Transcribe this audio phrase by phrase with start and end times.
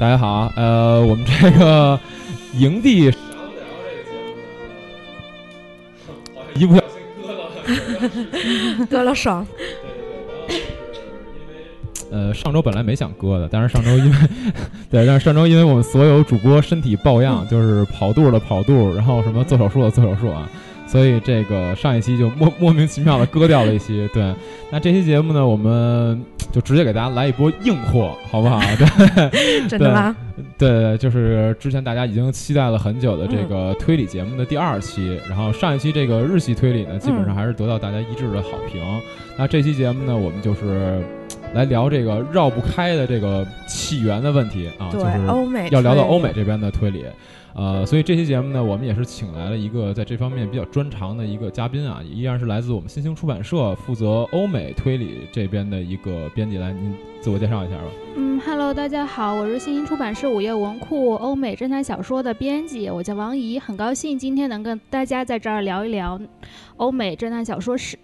[0.00, 2.00] 大家好，呃，我们这个
[2.54, 3.12] 营地
[6.54, 9.46] 一不小心割了，割了爽。
[12.10, 14.16] 呃，上周本来没想割的，但是上周因为
[14.90, 20.48] 对，但是上周因为我们所有主播身体抱恙，就是跑肚的跑肚，然后什么做手术的做手术啊，
[20.86, 24.08] 所以这个上一期就莫 莫名其妙的割掉了一期。
[24.14, 24.34] 对，
[24.70, 28.60] 那这期节目呢，我们就直接给大家来一波硬货，好不好？
[28.76, 30.16] 对，真的吗？
[30.58, 38.82] 对，就是之前大家已经期待了很久的这个推理节目的第二期，然后上一期这个日系推理呢，基本上还是得到大家一致的好评。
[39.40, 41.02] 那这期节目呢，我们就是。
[41.52, 47.04] 来聊这个绕不开的这个起源的问题啊，就是欧美要聊到欧美这边的推理，
[47.56, 57.82] 呃，所以这期节目呢，我们也是请来了一个在这方面比较专长的一个嘉宾啊，依然是来自我们新兴出版社负责欧美推理这边的一个编辑，来您自我介绍一下吧。
[58.14, 66.20] 嗯，Hello，大家好，我是新兴出版社午夜文库欧美侦探小说的编辑，我叫王怡，很高兴今天能跟大家在这儿聊一聊
[66.76, 67.98] 欧美侦探小说史。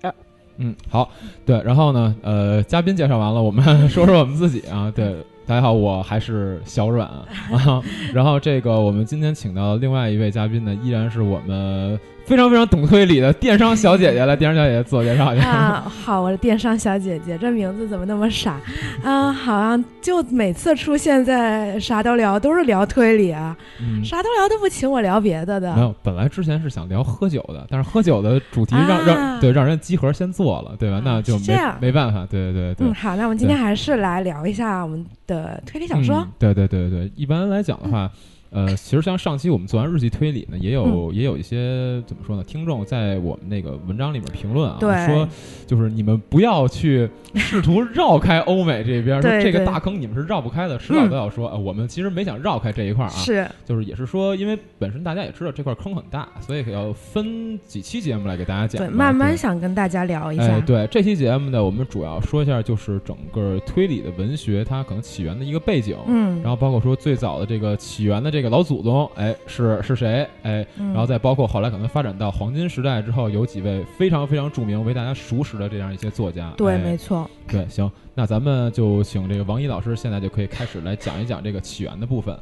[0.58, 1.10] 嗯，好，
[1.44, 5.14] 对，然后呢，呃，嘉宾介绍完了，我们 说说我们自己啊，对，
[5.46, 7.82] 大家好，我还是小阮啊，
[8.14, 11.98] 然后这个我们今天请到的另外一位嘉宾呢，依然是我们。
[12.26, 15.92] 非常非常懂推理的电商小姐姐来，电商小姐姐自我介绍一下啊。
[16.04, 18.60] 好，我是电商小姐姐，这名字怎么那么傻
[19.04, 19.32] 啊？
[19.32, 23.56] 好像就每次出现在啥都聊，都是聊推理啊，
[24.02, 25.72] 啥都聊都不请我聊别的的。
[25.76, 31.00] 没有，本来之前是想聊喝酒的，但是喝酒的主题让让对让人集合先做了，对吧？
[31.04, 32.88] 那就没没办法，对对对对。
[32.88, 36.26] 嗯，好，那我们今天还是来聊一下我们的推理小说。
[36.40, 38.10] 对对对对，一般来讲的话。
[38.56, 42.42] 呃，其实像上期我们做完日记推理呢，也有也有一些怎么说呢？
[42.42, 45.28] 听众在我们那个文章里面评论啊，说
[45.66, 50.78] 就是你们不要去试图绕开欧美这边，说这个大坑你们是绕不开的。
[50.78, 60.58] 迟早都要说，我们其实没想绕开这一块啊，是，就是也是说，因为本身大家也知道这块坑很大，所以要分几期节目来给大家讲，对，慢慢想跟大家聊一下。
[60.60, 68.45] 对，这期节目呢，我们主要说一下就是整个推理的文学它可能起源的一个背景，嗯，然后包括说最早的这个起源的这个。
[68.48, 70.28] 老祖宗，哎，是是谁？
[70.42, 76.52] 哎，然后再包括后来可能发展到黄金时代之后，有几位非常非常著名、为大家熟识的这样一些作家。
[76.56, 77.28] 对，没错。
[77.48, 82.36] 对，行，那咱们就请这个王一老师，现在就可以开始来讲一讲这个起源的部分。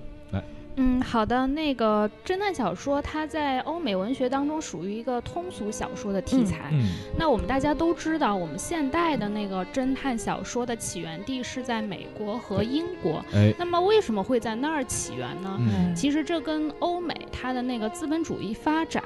[0.76, 1.46] 嗯，好的。
[1.46, 6.70] 那个侦探小说，它在欧美文学当中属于一个通俗小说的题材。
[6.72, 6.86] 嗯，
[7.18, 13.24] 那我们大家都知道，我们现代的那个侦探小说的起源地是在美国和英国。
[13.32, 15.56] 哎，那么为什么会在那儿起源呢？
[15.60, 19.02] 嗯，其实这跟欧美它的那个资本主义发展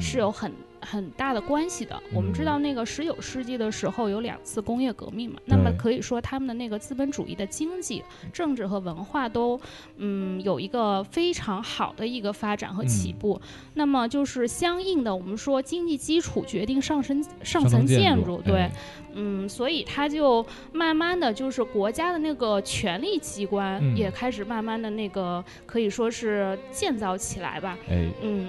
[0.00, 0.52] 是有很。
[0.80, 2.00] 很大的关系的。
[2.12, 8.02] 我们知道，那个十九世纪的时候有两次工业革命嘛，那么可以说他们的那个资本主义的经济、
[8.32, 9.60] 政治和文化都，
[9.96, 13.40] 嗯，有一个非常好的一个发展和起步。
[13.74, 18.70] 那么就是相应的，我们说经济基础决定上层上层建筑，对，
[19.14, 27.76] 嗯，所以它就慢慢的就是国家的那个权力机关也开始慢慢的那个可以说是建造起来吧，
[28.22, 28.48] 嗯。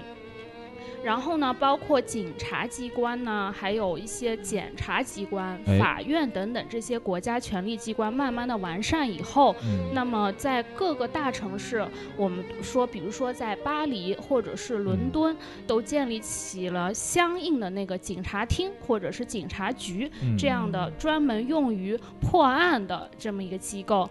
[1.04, 9.56] 然后呢，包括警察机关呢，还有一些检察机关、法院等等这些国家权力机关，慢慢的完善以后，
[9.94, 11.86] 那么在各个大城市，
[12.18, 15.36] 我们说，比如说在巴黎或者是伦敦，
[15.66, 24.10] 都建立起了相应的那个警察厅或者是警察局这样的专门用于破案的这么一个机构。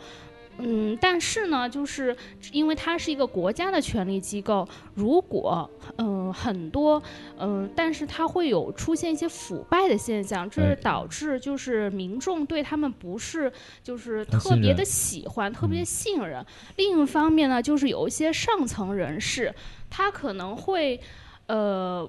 [0.60, 2.16] 嗯，但是呢，就是
[2.52, 7.00] 因为它是一个国家的权力机构，如果嗯很多
[7.38, 13.52] 嗯，但是它会有出现一些腐败的现象，这是导致就是民众对他们不是
[13.82, 16.44] 就是特别的喜欢，特别信任。
[16.76, 19.54] 另一方面呢，就是有一些上层人士，
[19.88, 21.00] 他可能会
[21.46, 22.08] 呃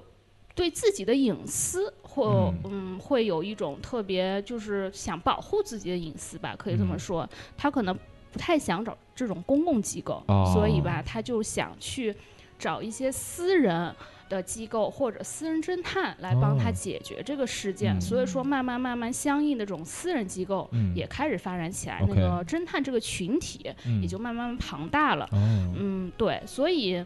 [0.54, 2.98] 对自己的隐私或嗯。
[2.98, 7.96] 会有一种特别就是想保护自己的隐私吧，可以这么说，他可能。
[8.32, 10.22] 不太想找这种公共机构，
[10.52, 12.14] 所以吧，他就想去
[12.58, 13.94] 找一些私人
[14.28, 18.00] 的机构或者私人侦探来帮他解决这个事件。
[18.00, 25.28] 所以说，慢慢慢慢，相应的这种私人机构也开始发展起来，那个侦探这个群体也就慢慢庞大了。
[25.32, 27.04] 嗯，对，所以。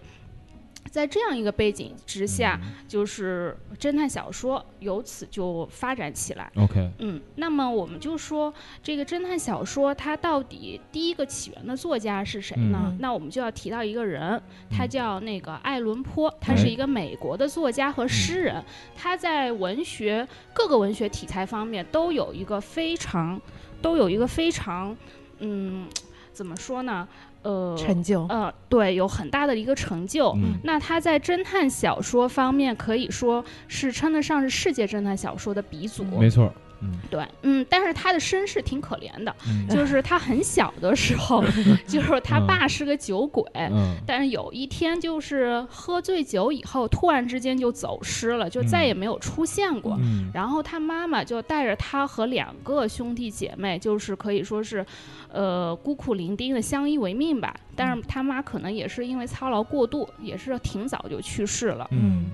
[0.91, 6.51] 在这样一个背景之下，就是侦探小说由此就发展起来。
[6.57, 8.53] OK，嗯，那么我们就说
[8.83, 12.95] 这个侦探小说它到底第一个起源的作家是谁呢？
[13.01, 14.41] 那我们就要提到一个人，
[14.71, 18.65] 他叫那个爱伦坡，他是一个美国的作家和诗人，
[18.95, 23.41] 他在文学各个文学题材方面都有一个非常，
[23.83, 24.97] 都有一个非常，
[25.41, 25.89] 嗯。
[26.33, 27.07] 怎么说呢？
[27.45, 30.33] 呃，成就，呃，对，有很大的一个成就。
[30.33, 36.03] 嗯，那他在侦探小说方面可以说是称得上是世界侦探小说的鼻祖。
[36.05, 36.53] 没错。
[36.81, 39.35] 嗯，对，嗯，但是他的身世挺可怜的，
[39.69, 41.43] 就是他很小的时候，
[41.87, 49.99] 就是他爸是个酒鬼，嗯，但是有一天就是喝醉酒以后，突然之间就走失了，就再也没有出现过。
[50.33, 54.85] 然后他妈妈就带着他和两个兄弟姐妹，就是可以说是，
[55.33, 57.55] 呃，孤苦伶仃的相依为命吧。
[57.77, 61.89] 但是他妈可能也是因为操劳过度，也是挺早就去世了。
[61.91, 62.27] 嗯。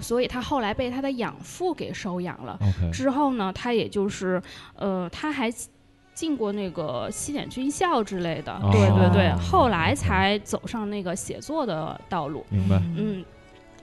[0.00, 2.58] 所以他后来被他的养父给收养了。
[2.92, 4.40] 之后呢，他也就是，
[4.76, 5.52] 呃，他还
[6.14, 8.58] 进过那个西点军校之类的。
[8.72, 9.32] 对对对。
[9.40, 12.44] 后来才走上那个写作的道路。
[12.50, 12.76] 明白。
[12.96, 13.24] 嗯。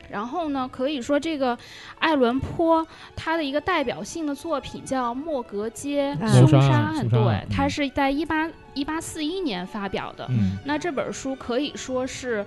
[0.10, 1.58] 然后呢，可以说这个
[1.98, 2.86] 爱伦坡
[3.16, 7.06] 他的一个代表性的作品叫《莫格街凶杀案》。
[7.10, 10.26] 对，他是在一八一八四一年发表的。
[10.30, 10.58] 嗯。
[10.66, 12.46] 那这本书可以说是。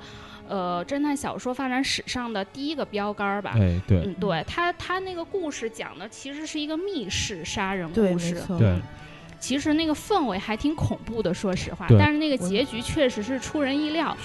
[0.48, 3.52] 呃，侦探小说发展史上的第一个标杆儿吧。
[3.54, 8.42] 哎，对，嗯，对他，他那个故事讲的其实是一个密室杀人故事。
[8.58, 8.76] 对。
[9.40, 11.86] 其实那个氛围还挺恐怖的，说实话。
[11.98, 14.16] 但是那个结局确实是出人意料。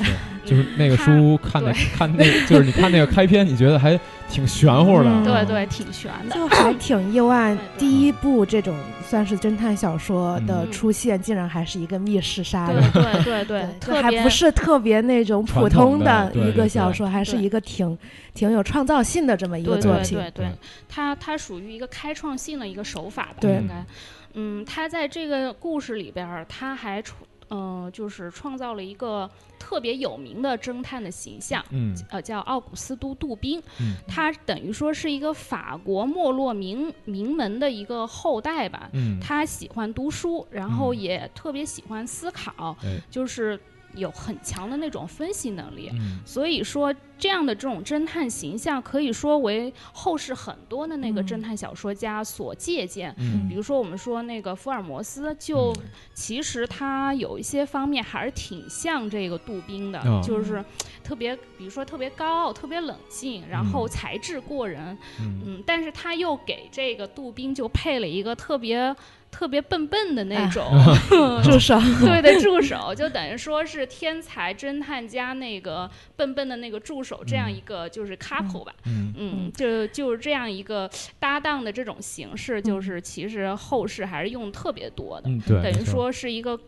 [0.45, 3.99] 就是那个书看的看那，就是你看那个开篇，你觉得还
[4.29, 5.23] 挺玄乎的。
[5.23, 6.35] 对对，挺玄的。
[6.35, 8.75] 就还挺意外，第一部这种
[9.07, 12.91] 算是侦探小说的出现，竟然还是一个密室杀人。
[12.91, 17.97] 对对对， 特还不是特别那种普通的一个小说，还是一个挺
[18.33, 20.17] 挺有创造性的这么一个作品。
[20.17, 20.47] 对对，
[20.89, 23.85] 它它属于一个开创性的一个手法吧，应该。
[24.33, 40.93] 嗯，他在这个故事里边儿，他还创，嗯，就是创造了一个特别有名的侦探的形象，嗯，呃，叫奥古斯都·杜宾，嗯，他等于说是一个法国没落名名门的一个后代吧，嗯，他喜欢读书，然后。
[40.93, 42.77] 也特别喜欢思考，
[43.09, 43.59] 就是。
[43.95, 45.91] 有很强的那种分析能力，
[46.25, 53.13] 所以说这样的这种侦探形象可以说为后世很多的那个侦探小说家所借鉴。
[53.47, 55.75] 比如说我们说那个福尔摩斯，就
[56.13, 60.63] 其实他有一些方面还是挺像这个杜宾的，就是
[61.03, 64.97] 特别，比如说特别高傲、特别冷静，然后才智过人。
[65.19, 68.95] 嗯，但是他又给这个杜宾就配了一个特别。
[69.33, 70.63] 特别笨笨的那种。
[71.43, 80.89] 助手，对的助手，就等于说是天才侦探加那个笨笨的那个助手这样一个就是 couple 吧，嗯，就就是这样一个
[81.19, 85.29] 搭档的这种形式，就是其实后世还是用特别多的，
[85.61, 86.59] 等于说是一个。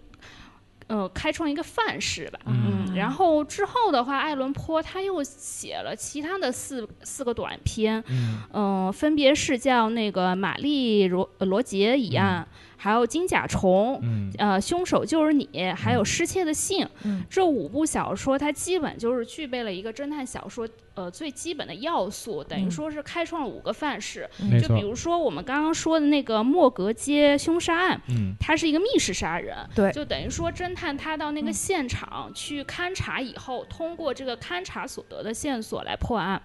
[0.87, 2.39] 呃，开创一个范式吧。
[2.45, 8.03] 嗯，然后之后的话，爱伦坡他又写了其他的四四个短篇，
[8.53, 12.47] 嗯，分别是叫那个玛丽罗罗杰一案。
[12.77, 14.01] 还有金甲虫，
[14.38, 16.88] 呃，凶手就是你，还有失窃的信，
[17.29, 24.29] 这五部小说它基本就是具备了一个侦探小说呃最基本的要素，等于说是开创了五个范式。
[24.62, 28.01] 就比如说我们刚刚说的那个莫格街凶杀案，
[28.39, 36.41] 它是一个密室杀人，对，就等于说侦探他到那个现场去勘察以后，通过这个勘察所得的线索来破案。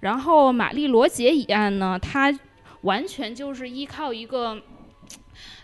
[0.00, 2.36] 然后玛丽罗杰一案呢，它
[2.82, 4.60] 完全就是依靠一个。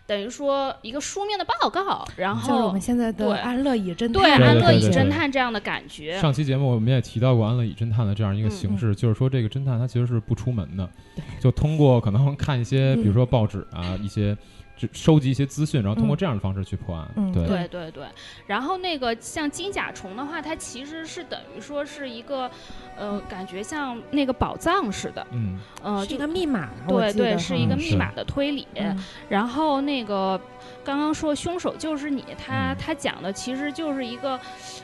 [0.06, 6.20] 等于说一个书面的报告，然后我们现在的安乐椅侦探，对安乐椅侦探这样的感觉。
[6.20, 10.88] 上期节目我们也提到过安乐椅侦探的这样一个形式，就是说这个侦探他其实是不出门的，
[11.40, 14.37] 就通过可能看一些，比如说报纸啊一些。
[14.76, 17.32] 就收集一些资讯，然后通过这样的方式去破案。
[17.32, 18.04] 对对对对。
[18.46, 22.50] 然后那个像金甲虫的话，它其实是等于说是一个，
[22.96, 25.26] 呃，感觉像那个宝藏似的。
[25.30, 25.58] 嗯。
[25.82, 26.70] 呃，是一个密码。
[26.88, 28.66] 对对，是一个密码的推理。
[29.28, 30.40] 然后那个
[30.85, 34.38] 刚刚说凶手就是你，他他讲的其实就是一个，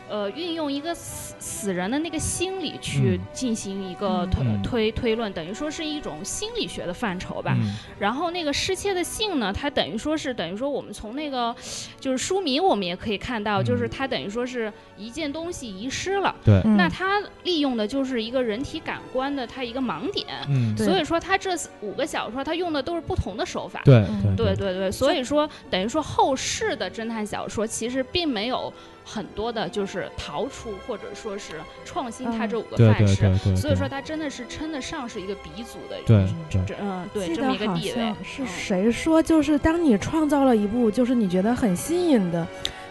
[0.09, 7.57] 呃，运用一个死死人的那个心理去进行一个推推推论，等于说是一种心理学的范畴吧。
[7.99, 9.81] 然后那个失窃的性呢，它等。
[9.81, 11.57] 等于说是等于说，我们从那个
[11.99, 16.37] 就是书名，我们也可以看到，就是它等于说是一件东西遗失了。
[16.45, 20.27] 对，那它利用的就是一个人体感官的它一个盲点。
[20.51, 23.81] 嗯，所以说它这五个小说，它用的都是不同的手法。
[23.87, 24.05] 对，
[24.37, 24.93] 对，对，对。
[24.93, 28.73] 所以说，等于说后世的侦探小说其实并没有。
[29.03, 38.15] 很多的就是逃出或者说是创新，它这五个范式，所以说它真的是称得上是一个鼻祖的，对，这嗯，对，这么一个地位。
[38.23, 42.47] 是谁说，就是当你创造了一部就是你觉得很新颖的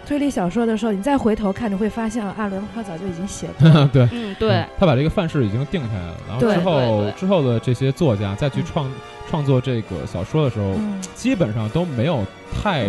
[0.06, 8.92] 推理小说的时候，你再回头看，你会发现阿伦他早就已经写过了， 对，嗯，对，他把这个范式已经定下来了，然后之后之后的这些作家再去创
[9.30, 10.76] 创作这个小说的时候，
[11.16, 12.26] 基本上都没有。
[12.52, 12.88] 太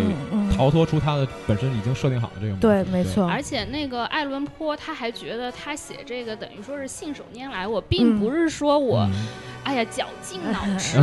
[0.57, 3.27] 逃脱出他的本身已经设定好的这个对，没错。
[3.27, 9.09] 而且那个爱伦坡他还觉得他写这个等于说是信手拈来，我并不是说我，
[9.65, 10.99] 哎呀绞尽脑汁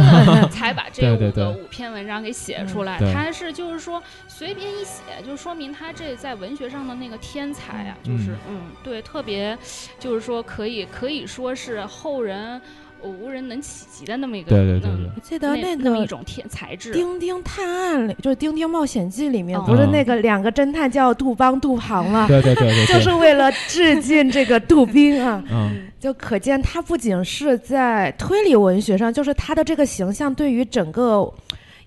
[0.50, 9.58] 才把这五个五 篇文章给写出来，他是就是说随便一写，就说明他这在文学上的那个天才啊，就是嗯，对，特别
[10.00, 12.62] 就是说可以可以说是后人。
[13.04, 22.26] 无人能企及的那么一个，对对对对，我记得那个一种天材质，《丁丁探案》里就是《丁丁冒险记》里面，不是那个两个侦探叫杜邦、杜庞吗？
[22.28, 25.44] 对对对对，就是为了致敬这个杜宾啊，
[26.00, 31.32] 就可见他不仅是在推理文学上，就是他的这个形象对于整个。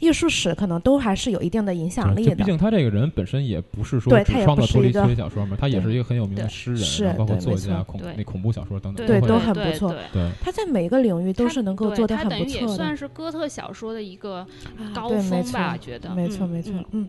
[0.00, 2.34] 艺术史可能都还是有一定的影响力的。
[2.34, 9.94] 毕竟他这个人本身也不是说只创作推理推理小说嘛，他也是一个很有名的诗人，包括作家、恐那恐怖小说等等，对都很不错。
[10.12, 12.74] 对，他在每一个领域都是能够做得很不错的。
[12.74, 14.44] 算是哥特小说的一个
[14.92, 17.08] 高峰吧，觉得没错没错，嗯。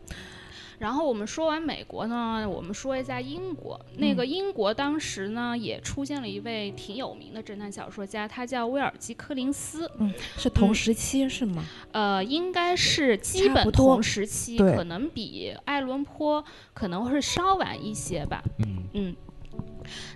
[0.81, 3.79] 然后我们说完美国呢，我们说一下英国。
[3.97, 9.88] 那个英国当时呢，也出现了一位挺有名的侦探小说家，他叫威尔基·柯林斯。
[10.00, 11.63] 嗯，是同时期是吗？
[11.91, 18.41] 呃，应该是基本同时期，可能比爱伦坡可能会稍晚一些吧。
[18.57, 19.15] 嗯嗯。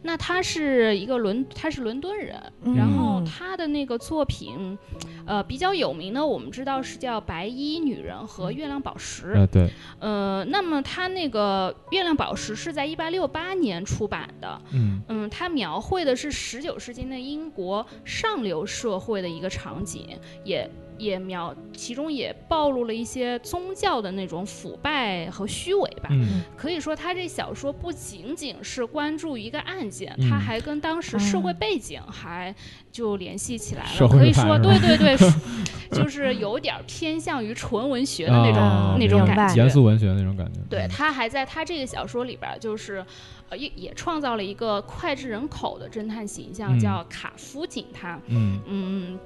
[0.04, 2.42] 那他是一个伦，他是伦敦人，
[2.76, 4.78] 然后他的那个作品，
[5.26, 9.28] 呃，比较有名的，我们知道是叫《白衣女人》和《月亮宝石》。
[9.34, 9.70] 呃，对。
[10.00, 14.62] 呃，那么他那个《月亮宝石》是在一八六八年出版的。
[14.72, 20.70] 嗯嗯，他描绘的是十九世纪的英国上流社会的一个场景，也。
[20.98, 26.10] 也描，其中也暴露了一些宗教的那种腐败和虚伪吧。
[26.56, 32.54] 可以说，他这小说不仅仅是关注一个案件，他还跟当时社会背景还
[32.92, 34.08] 就联系起来了。
[34.08, 35.18] 可以说，对对对，
[35.92, 40.60] 就是有点偏向于纯文学的那种那种感觉，严肃文学那种感觉。
[40.70, 43.06] 对他还在他这个小说里边，就是
[43.50, 48.22] 呃也也创造了一个脍炙人口的侦探形象，叫卡夫警探。
[48.28, 49.20] 嗯嗯。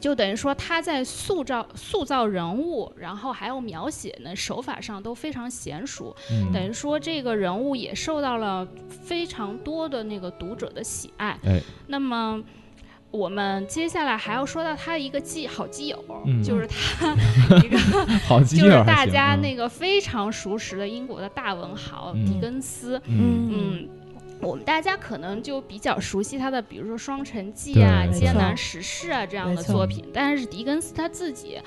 [0.00, 6.14] 就等于说他在塑造塑造人物，然后还有描写呢手法上都非常娴熟。
[6.30, 11.38] 嗯，等于说这个人物也受到了非常多的那个读者的喜爱。
[11.44, 12.42] 哎，那么
[13.10, 16.04] 我们接下来还要说到他的一个基好基友，
[16.44, 17.14] 就是他
[17.64, 17.78] 一个
[18.26, 23.00] 好基友， 就是大家那个非常熟识的英国的大文豪狄更斯。
[23.06, 23.88] 嗯嗯。
[24.40, 31.58] 我们大家可能就比较熟悉他的，比如说《双城记》啊，《艰难时事》啊这样的作品，但是狄更斯他自己。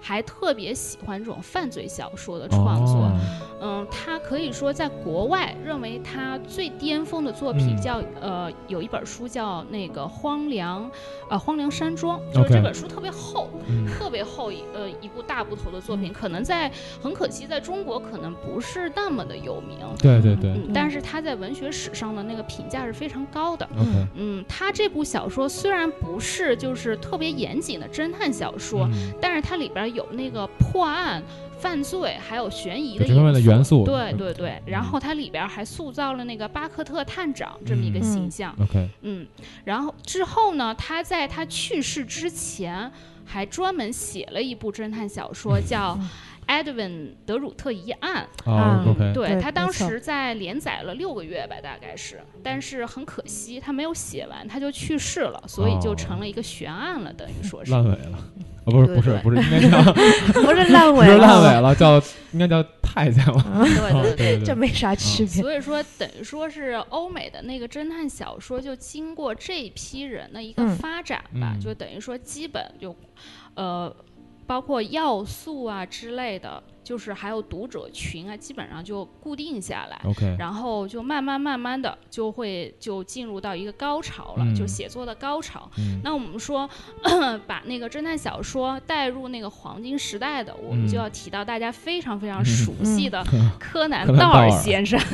[0.00, 3.10] 还特别喜欢这种犯罪小说的创作，
[3.60, 10.84] 嗯，他可以说在国外认为他最巅峰的作品叫呃，有一本书叫那个《荒凉》，
[11.28, 13.50] 呃，《荒凉山庄》，就是这本书特别厚，
[13.88, 16.70] 特别厚一呃一部大部头的作品，可能在
[17.02, 23.68] 很可惜在中国可能不是那么的有名，对对对，但是他在文学史上的那个评价是非常高的，
[24.14, 28.88] 嗯，他这部小说虽然不是就是特别严谨的侦探小说，
[29.20, 29.88] 但是它里边。
[29.88, 31.22] 有那个破案、
[31.58, 33.06] 犯罪，还有悬疑的
[33.48, 33.84] 元素。
[33.84, 38.54] 对对对，然后它里边还塑造了那个巴克特探长这么一个形象。
[38.60, 39.26] OK，嗯，
[39.64, 42.90] 然后之后呢，他在他去世之前
[43.24, 45.98] 还专门写了一部侦探小说，叫。
[46.48, 46.90] 埃德温·
[47.26, 57.70] 德鲁特一案，啊，对他当时在连载了六个月吧，大概是，但是很可惜他没有写完，他就去世了，所以就成了一个悬案了，等于说是。
[57.70, 59.92] 烂尾了，啊，不是不是不是，应该叫
[60.42, 65.42] 不是烂 尾，不是烂尾了，叫应该叫太监了，对对对，这没啥区别。
[65.42, 72.94] 所以说，等于说是欧美的那个侦探小说，就经过这一批人的一个发展吧，就等于说基本就，
[73.54, 73.94] 呃。
[74.46, 80.00] 包括要素啊之类的，就是还有读者群啊，基本上就固定下来。
[80.04, 85.70] OK，然后就慢慢慢慢的就会就进入到一个高潮了，就写作的高潮。
[86.02, 86.66] 那我们说
[87.46, 93.22] 把那个侦探小说带入那个黄金时代的，我们就要提到大家非常非常熟悉的
[93.60, 94.98] 柯南道尔先生。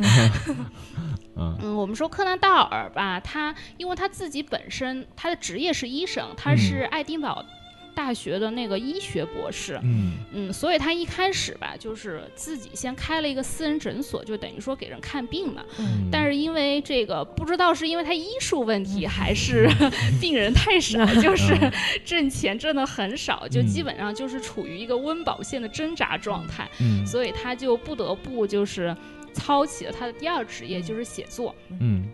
[1.36, 7.44] 嗯，我们说柯南道尔吧，他因为他自己本身他的职业是医生，他是爱丁堡。
[7.94, 15.64] 大学的那个医学博士，嗯嗯，所以他一开始吧，就是自己先开了一个私人诊所，就等于说给人看病嘛。
[15.78, 16.08] 嗯。
[16.10, 19.68] 但是因为这个，不知道是因为他医术问题，还是
[20.20, 21.56] 病人太少，就是
[22.04, 26.68] 挣钱挣的很少，就基本上就是处于一个温饱线的挣扎状态。
[26.80, 27.06] 嗯。
[27.06, 28.94] 所以他就不得不就是
[29.32, 31.54] 操起了他的第二职业，就是写作。
[31.80, 32.08] 嗯。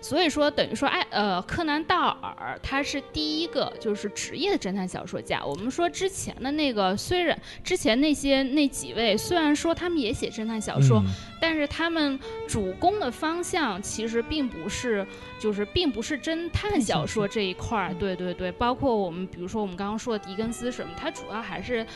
[0.00, 5.44] 所以说等于说，哎，呃，柯南道尔他是第一个就是职业的侦探小说家。
[5.44, 11.02] 我们说之前的那个，虽然之前那些那几位虽然说他们也写侦探小说，
[11.40, 15.06] 但是他们主攻的方向其实并不是，
[15.38, 17.94] 就是并不是侦探小说这一块儿。
[17.94, 21.86] 对对对，包括我们比如说我们刚刚说的狄更斯什么，他主要还是。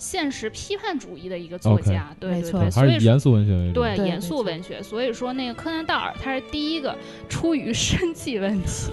[0.00, 6.96] 现实批判主义的一个作家，对对对，所以严肃文学对严肃文学，所以说那个柯南道尔他是第一个
[7.28, 8.90] 出于生计问题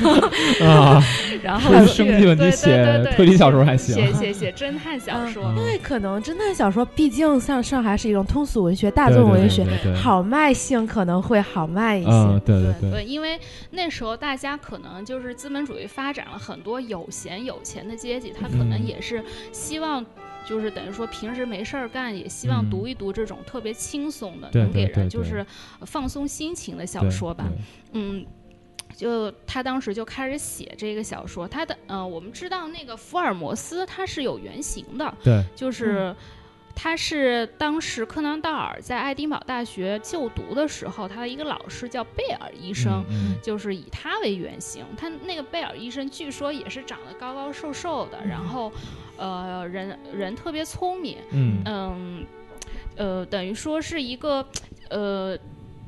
[0.64, 0.98] 啊，
[1.42, 13.38] 然后生计问题写推理小说还行，写写写 侦探小说，因为可能侦探小说毕竟像上海是一种通俗文学、大众文学，好卖性可能会好卖一些，对对对，因为
[13.72, 20.02] 那时候大家可能就是资本主义发展了很多有闲有钱的阶级，他可能也是希望。
[20.44, 25.44] 就是等于说平时没事儿干，也希望读一读这种特别轻松的，能给人就是
[25.82, 27.48] 放松心情的小说吧。
[27.92, 28.26] 嗯，
[28.96, 31.46] 就他当时就开始写这个小说。
[31.46, 36.14] 他的呃，我们知道那个福尔摩斯他是有原型的，对，就是
[36.74, 43.04] 他是当时柯南道尔在爱丁堡大学就读的时候，他的一个老师叫贝尔医生，
[43.42, 44.84] 就是以他为原型。
[44.96, 48.72] 他那个贝尔医生据说也是长得高高瘦瘦的，然后。
[49.20, 51.62] 呃，人人特别聪明，嗯。
[51.66, 52.26] 嗯，
[52.96, 54.44] 呃，等于说是一个，
[54.88, 55.38] 呃，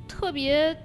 [0.07, 0.77] 特别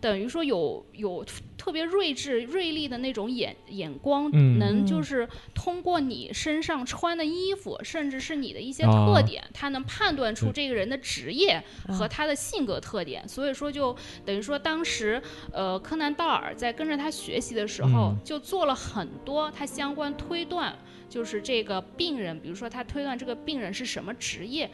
[0.00, 1.24] 等于说有有
[1.56, 13.26] 特别睿智、锐利的那种眼眼光，能就是通过你身上穿的衣服，甚至是你的一些特点，他能判断出这个人的职业和他的性格特点。
[13.28, 20.76] 所以说，就等于说当时，呃，柯南道尔在跟着他学习的时候，就做了很多他相关推断。
[21.12, 24.70] 就是这个病人，比如说他推断这个病人是什么职业，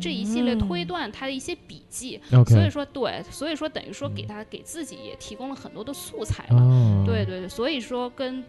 [0.00, 2.20] 这一系列推断他的一些笔记。
[2.46, 7.02] 所以说，对，所以说等于说给他给自己也提供了很多的素材嘛。
[7.04, 8.40] 对对对，所以说跟，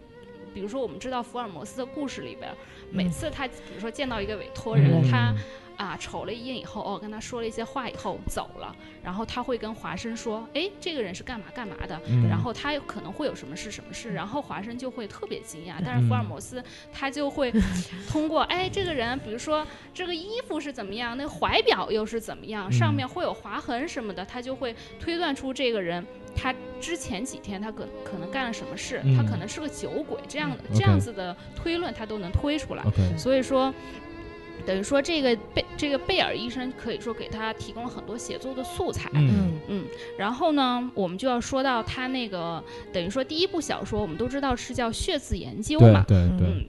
[0.54, 2.48] 比如说我们知道福尔摩斯的故事里边，
[2.92, 5.34] 每次他比如说见到一个委托人，他。
[5.82, 8.74] 啊，瞅了一眼以后，哦，跟他说了一些话以后走了。
[9.02, 12.00] 然后他会跟华生说：“哎，这个人是干嘛干嘛的？
[12.28, 15.74] 然后他可能会有什么事什么事。”然后华生就会特别惊讶。
[15.84, 17.52] 但是福尔摩斯他就会
[18.08, 32.84] 通过哎，这个人，比如说这个衣服是怎么样，那怀表又是怎么样，上面会有划痕什么的，他就会推断出这个人他之前几天他可可能干了什么事，他可能是个酒鬼，这样的这样子的推论他都能推出来。
[33.18, 33.74] 所以说。
[34.66, 39.10] 等于说，这个贝这个贝尔医生可以说给他提供了很多写作的素材。
[39.14, 39.84] 嗯嗯。
[40.16, 46.04] 然后呢，我们就要说到他那个等于说第一部小说，我们都知道是叫《血字研究》嘛。
[46.06, 46.48] 对对对。
[46.48, 46.64] 嗯。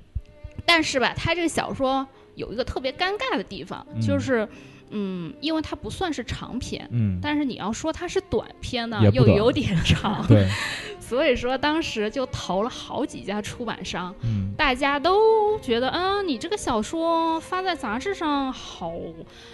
[0.65, 4.47] 但是吧，他这个小说有一个特别尴尬的地方，就是
[4.91, 10.25] 嗯，因为它不算是长篇，嗯，但是你要说它是短篇呢，又有点长。
[10.27, 10.47] 对。
[11.13, 14.15] 所以说，当时就投了好几家出版商，
[14.58, 18.91] 大家都觉得，嗯，你这个小说发在杂志上好，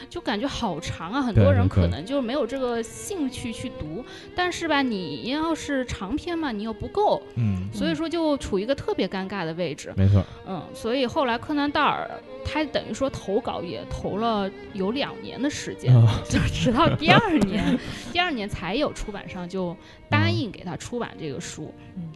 [0.10, 4.06] 就感觉好长啊，很多人可能就没有这个兴趣去读。
[4.34, 9.94] 但是吧，你要是长篇嘛，你又不够，嗯，所以说就处于一个特别尴尬的位置。
[9.98, 12.10] 没错，嗯，所以后来柯南道尔
[12.46, 15.94] 他等于说投稿也投了有两年的时间，
[16.30, 17.78] 就直到第二年，
[18.14, 19.76] 第二年才有出版商就
[20.10, 21.40] 答应给他出版这个。
[21.40, 22.12] 书，嗯，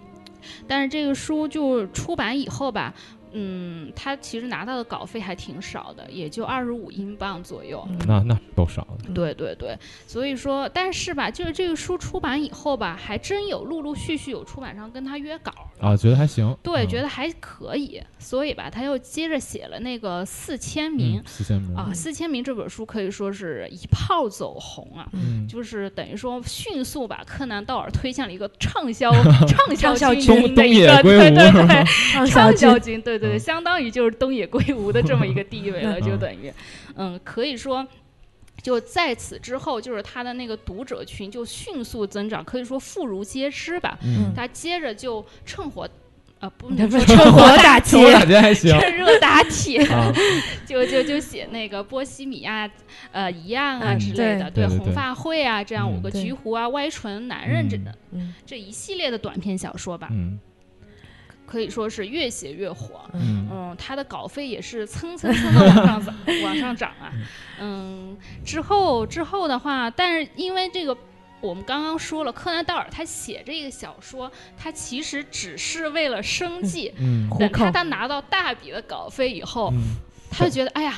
[0.67, 2.93] 但是这个书就出版以后吧。
[3.33, 7.85] 嗯，他其实拿到的稿费还挺少的，也就二十五英镑左右。
[8.07, 9.13] 那那够少的。
[9.13, 16.55] 对对对，所以说，但是吧，就是这个书出版以后吧，还真有陆陆续续有出版商跟他约稿啊，觉得还行。
[16.61, 21.21] 对，觉得还可以，所以吧，他又接着写了那个四千名。
[21.25, 25.09] 四千名啊，四千名这本书可以说是一炮走红啊，
[25.49, 29.11] 就是等于说迅速把柯南道尔推向了一个畅销
[29.75, 33.22] 畅销军的一个对对对畅销军对。
[33.29, 36.51] 对，相当于就是东野圭吾的这么一个地位了， 就等于，
[36.95, 37.86] 嗯，可以说，
[38.62, 43.97] 就在此之后，就是他的那个读者群就迅速增长，可以说妇孺皆知吧。
[44.03, 45.88] 嗯，他接着就趁火，
[46.39, 47.97] 呃，不 能说趁火打劫，
[48.79, 49.86] 趁热打铁，
[50.67, 52.69] 就就就写那个波西米亚，
[53.12, 54.67] 呃，一样啊之类的，对。
[54.67, 57.95] 红发会啊，这样五个橘胡啊，歪唇男人这的，
[58.45, 60.09] 这一系列的短篇小说吧。
[60.12, 60.39] 嗯。
[61.53, 67.13] 可以说是越写越火，嗯，他的稿费也是蹭蹭蹭的往上涨， 往上涨啊，
[67.59, 70.97] 嗯，之后之后的话，但是因为这个，
[71.41, 79.71] 我们刚刚说了，柯南道尔他写这个小说，他其实只是为了生计，嗯，等他他拿到大笔的稿费以后，
[80.31, 80.95] 他就觉得，哎呀。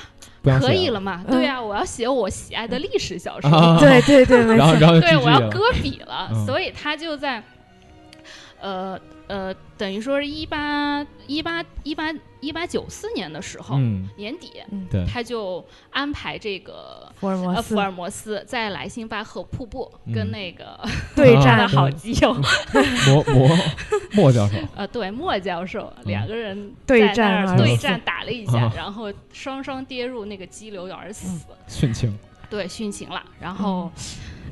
[0.62, 1.22] 可以了嘛？
[1.30, 3.78] 对呀，我要写我喜爱的历史小说。
[3.80, 7.44] 对对对，然后然后对我要搁笔了，所以他就在，
[8.62, 8.98] 呃。
[9.28, 13.78] 呃，等于说是一八一八一八一八九四年的时候
[14.16, 14.54] 年底，
[15.08, 17.62] 他就安排这个福尔摩斯。
[17.62, 20.80] 福尔摩斯在莱辛巴赫瀑布跟那个
[21.16, 21.58] 对战。
[21.60, 22.34] 的好基友。
[22.34, 23.50] 莫莫
[24.14, 32.18] 莫教授， 呃，对莫教授两个人对战对战打了一下，然后双双跌入那个激流而死，殉情，
[32.50, 33.92] 对殉情了，然后。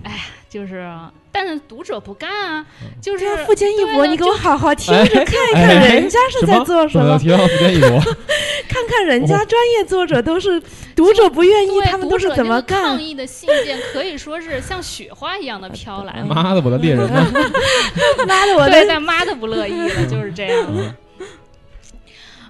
[0.03, 0.17] 哎呀，
[0.49, 0.85] 就是，
[1.31, 2.65] 但是读者不干啊，
[3.01, 7.17] 就是富坚义博，你给我好好听着，看一看人家是在做什么。
[7.17, 7.89] 提到富坚义博，
[8.67, 10.61] 看看人家专业作者都是
[10.95, 12.83] 读者不愿意，他们都是怎么干？
[12.83, 16.21] 抗议的信件可以说是像雪花一样的飘来。
[16.27, 17.09] 妈的，我的猎人！
[17.09, 20.95] 妈的，我对，但妈的不乐意了，就是这样。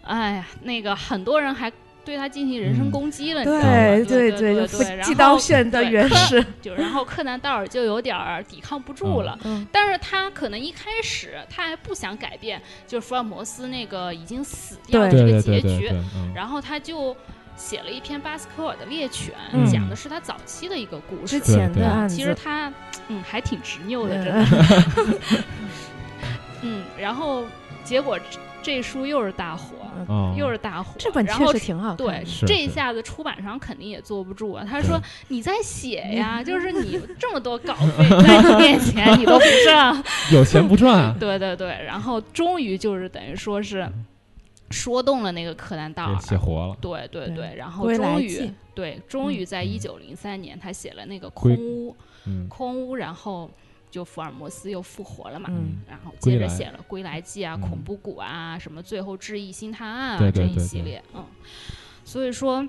[0.05, 1.71] 哎呀，那个很多人还。
[2.05, 3.63] 对他进行人身攻击了，你知道吗？
[3.63, 9.37] 对对对对，寄刀片的原始， 就然后柯南道尔就有点儿抵抗不住了。
[9.71, 15.89] 但是他可能一开始他还不想改变，就是福尔摩斯那个已经死掉的这个结局。
[16.35, 17.15] 然后他就
[17.55, 19.33] 写了一篇巴斯科尔的猎犬，
[19.71, 21.39] 讲的是他早期的一个故事。
[21.39, 22.71] 之前的其实他
[23.07, 25.43] 嗯还挺执拗的，真的。
[26.63, 27.45] 嗯，然后
[27.83, 28.19] 结果。
[28.63, 29.75] 这书又是大火，
[30.37, 30.95] 又是大火。
[30.97, 31.93] 这本确实挺好。
[31.95, 34.65] 对，这一下子出版商肯定也坐不住啊。
[34.67, 34.97] 他说
[35.27, 43.87] ：“你在写呀， 就是你这么多稿费 在你面前，你都不挣， 有钱不赚。”对对对，然后终于就是等于说是
[44.71, 46.75] 说动了那个柯南道尔，写活了。
[46.79, 51.95] 对对对，然后终于对，终于在一九零三年，他写了那个空屋，
[52.47, 53.51] 空屋，然后。
[53.93, 55.47] 就福尔摩斯又复活了嘛，
[55.87, 61.23] 然后接着写了《归来记》啊、《恐怖谷》啊、什么最后致意新探案啊这一系列，嗯，
[62.03, 62.67] 所以说，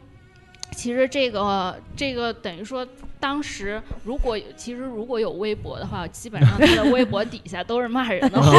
[0.72, 2.86] 其实这个这个等于说，
[3.18, 8.52] 当时如果其实如果有微博的话，基本上他的微博底下都是骂人的 话，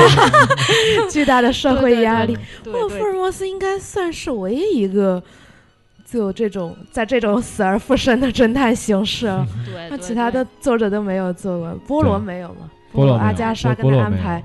[1.12, 2.36] 巨大的社会压力。
[2.63, 5.21] 不过福尔摩斯应该算是唯一一个。
[6.05, 9.25] 就这种在这种 死而复生的侦探形式，
[9.89, 11.73] 那其他的作者都没有做过。
[11.87, 12.69] 波罗没有嘛？
[12.91, 14.41] 波罗阿加莎跟他安排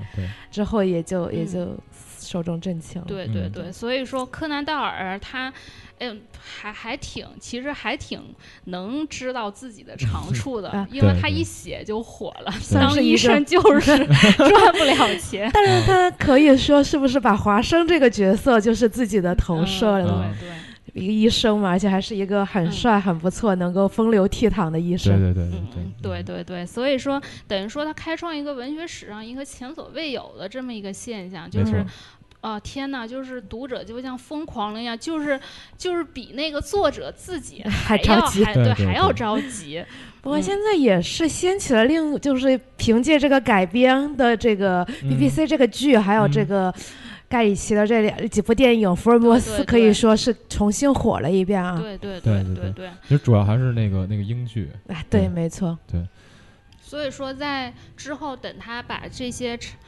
[0.50, 1.76] 之后，也就也就
[2.18, 3.06] 寿终正寝了。
[3.06, 5.52] 对对对，所以说柯南道尔他，
[5.98, 8.20] 嗯，还还挺，其实还挺
[8.64, 12.52] 能知道自己的长处的，因为他一写就火了。
[12.74, 13.96] 当医生就是
[14.34, 20.28] 赚不了钱， 但是他可以说是不是把华生这个角色就是自己的投射了？
[20.40, 20.56] 对对。
[20.92, 25.18] 一个医生嘛，而且还是一个很帅、很不错、能够风流倜傥的医生。
[25.18, 25.60] 对对对
[26.02, 31.84] 对对对对，所以说等于说他开创一个文学史上一个前所未有的这么一个现象，就是，
[32.40, 35.38] 啊天哪，就是读者就像疯狂了一样，就是
[35.76, 39.84] 就是比那个作者自己 还着急，对还要着急。
[40.22, 46.74] 不过现在也是掀起了另，就是凭借这个改编的这个 BBC 这个剧，还有这个。
[47.30, 51.78] 盖里奇的这两几部电影，福尔摩斯可以说是重新火了一遍啊！
[51.78, 54.68] 对对对对对，其实主要还是那个那个英剧。
[54.88, 55.78] 哎，对，没错。
[55.86, 56.04] 对。
[56.82, 59.78] 所以说，在之后等他把这些长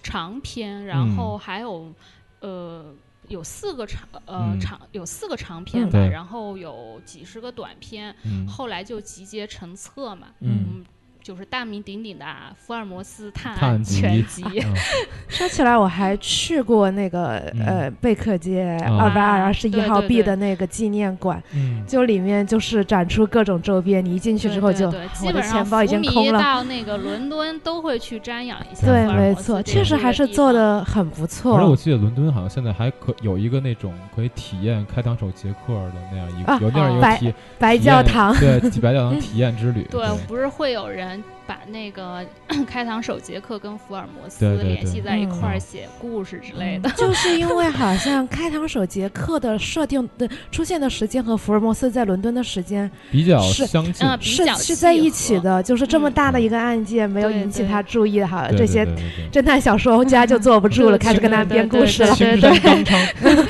[0.00, 1.92] 长篇，然后还有
[2.38, 2.94] 呃
[3.26, 8.14] 有四个长呃长有四个长篇吧，然后有几十个短篇，
[8.46, 10.28] 后来就集结成册嘛。
[10.38, 10.84] 嗯。
[11.22, 12.24] 就是大名鼎鼎的
[12.56, 14.42] 福尔摩斯探案全集。
[15.28, 21.42] 说起来，我还去过那个呃贝克街二百二十一号 B 的那个纪念馆，
[21.86, 24.04] 就里面就是展出各种周边。
[24.04, 24.86] 你一进去之后，就
[25.24, 26.40] 我的钱包已经空了。
[26.40, 28.86] 到那个伦敦都会去瞻仰一下。
[28.86, 31.56] 对，没错，确实还是做的很不错。
[31.56, 39.86] 而且我记得伦敦好像现在还可有一个那种可以体验开膛手杰克的那样一个有那样一个体白教堂对白教堂体验之旅。
[39.92, 41.09] 对，不是会有人。
[41.46, 42.24] 把那个
[42.66, 58.86] 开膛手杰克跟福尔摩斯联系在一块儿写故事之类的， 就是因为好像开膛手杰克的设定的出现的时间和福尔摩斯在伦敦的时间比较相近，是是在一起的，就是这么大的一个案件没有引起他注意哈，这些
[59.32, 62.50] 侦探小说家就坐不住了，开始跟他编故事了，对对。
[62.60, 62.84] 对。
[63.22, 63.44] 对对，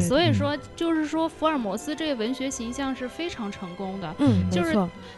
[0.00, 4.14] 所以说就是说，福尔摩斯这个文学形象是非常成功的。
[4.18, 4.72] 嗯，就是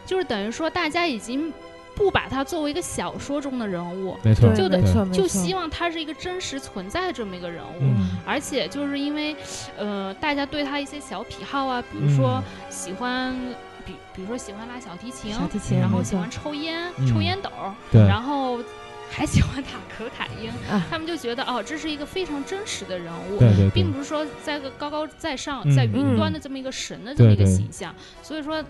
[0.05, 1.53] 就是等于说，大家已经
[1.95, 7.93] 不把他作为一个小说中的人物，没错，就得就希望他是一个真实存在的这么一个人物。
[8.25, 9.35] 而且就是因为，
[9.77, 13.35] 呃，大家对他一些小癖好啊，比如说喜欢，
[13.85, 17.49] 比比如说喜欢拉小提琴，小提琴，然后喜欢抽烟，抽烟斗，
[17.91, 18.59] 然后。
[19.15, 20.51] 还喜欢打可卡因，
[20.89, 23.39] 他们就觉得哦，这是一个非常真实的人物，
[23.73, 27.95] 并不是说在个高高在上、在云端的这么一个神的这么一个形象。
[28.21, 28.61] 所以说，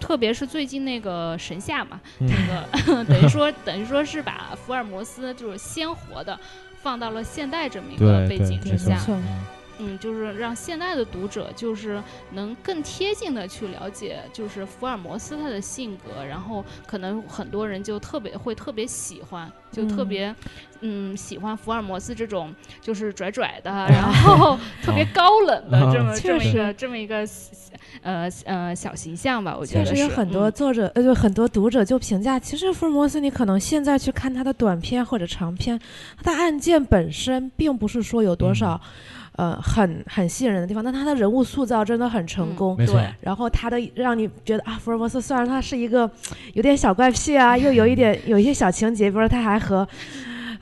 [0.00, 6.36] 特别是最近那个神夏嘛，那个 等于说等于说是把福尔摩斯就是鲜活的
[6.82, 9.00] 放到了现代这么一个背景之下。
[9.78, 20.34] 嗯，就是让现在的读者就是能更贴近的去了解，就是福尔摩斯他的性格，然后可能很多人就特别会特别喜欢，就特别
[20.80, 27.26] 嗯喜欢福尔摩斯这种就是拽拽的， 然后特别高冷的这么这么一个这么一个
[28.00, 29.54] 呃呃小形象吧。
[29.58, 35.78] 我觉得确实有很多作者呃就很多读者就评价，其实福尔摩斯你可能现在去看他的短片或者长篇，
[36.16, 38.80] 他的案件本身并不是说有多少。
[39.36, 42.86] 呃，很很吸引人的地方，但他的人物塑造真的很成功，对。
[43.20, 46.10] 然后他的让你觉得啊，福尔摩斯虽然他是一个
[46.54, 49.86] 有点小怪癖啊， 又有一点有一些小情节，比如说他还和。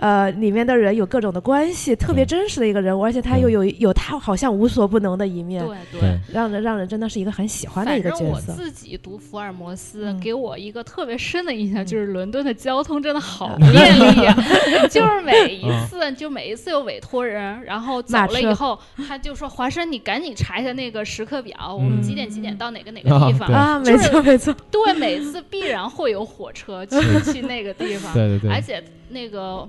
[0.04, 8.52] 呃，里面的人有各种的关系，特别真实的一个人物，而且他又有有他好像无所不能的一面，对对，让人让人真的是一个很喜欢的一个角色。
[8.52, 14.36] 我自己读福尔摩斯，给我一个特别深的印象就是伦敦的交通真的好便利啊，
[14.92, 23.48] 就是每一次就每一次有委托人，然后走了以后，他就说华生，你赶紧查一下那个时刻表，我们几点几点到哪个哪个地方。
[23.48, 23.78] 啊？
[23.80, 26.98] 没错没错，对，每次必然会有火车去
[27.32, 28.84] 去那个地方，对对对，而且。
[29.10, 29.68] 那个，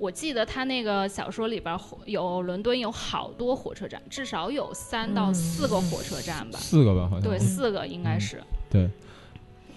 [0.00, 6.58] 我记得他那个小说里边有伦敦有好多火车站，至少有三到四个火车站吧。
[6.58, 7.22] 四个吧，好像。
[7.28, 8.42] 对，四个应该是。
[8.70, 8.88] 对。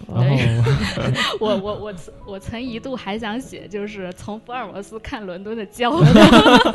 [0.08, 0.62] 对，
[1.40, 1.94] 我我我
[2.26, 6.06] 我曾一度还想写，就是从福尔摩斯看伦敦的交通。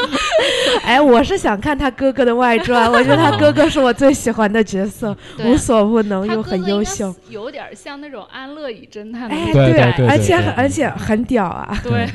[0.83, 9.29] 哎，我是想看他哥哥的外传，我觉得他哥哥是我最喜欢的角色，无所不能又很优秀，有点像那种安乐椅侦探。
[9.29, 12.07] 哎，对，而且而且很屌啊，对，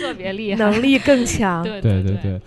[0.00, 1.62] 特别厉害，能力更强。
[1.64, 2.40] 对对对对。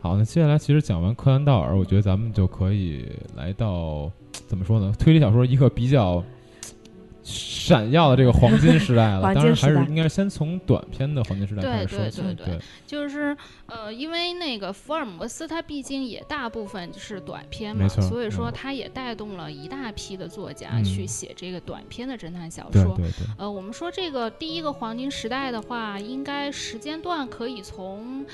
[0.00, 4.10] 好，那接下来其实讲完柯南道尔，我觉得咱们就可以来到
[4.46, 4.92] 怎么说呢？
[4.98, 6.22] 推理小说一个比较。
[7.24, 12.20] 闪耀的这个黄金时代了， 当然还是应该先从短篇的黄金时代开始说起。
[12.20, 22.84] 对对对，就是呃，因为那个福尔摩斯他毕竟也大部分是短篇嘛，所以说他也带动了一大批的作家去写这个短篇的侦探小说。
[22.96, 23.26] 对对对。
[23.38, 28.26] 呃，我们说这个第一个黄金时代的话，应该时间段可以从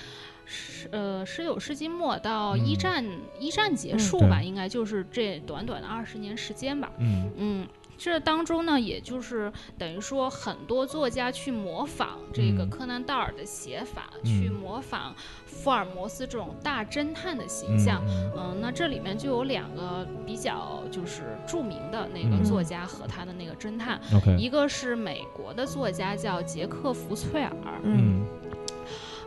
[0.46, 3.04] 十呃十九世纪末到一战
[3.38, 6.90] 一战结束吧，应该就是这短短的二十年时间吧。
[6.98, 7.66] 嗯嗯。
[7.98, 15.12] 这当中呢，也就是等于说很多作家去模仿这个柯南道尔的写法，去模仿
[15.44, 18.02] 福尔摩斯这种大侦探的形象。
[18.36, 24.00] 嗯，那这里面就有两个比较就是著名的那个作家和他的那个侦探，
[24.38, 27.52] 一个是美国的作家叫杰克·福翠尔。
[27.82, 28.24] 嗯。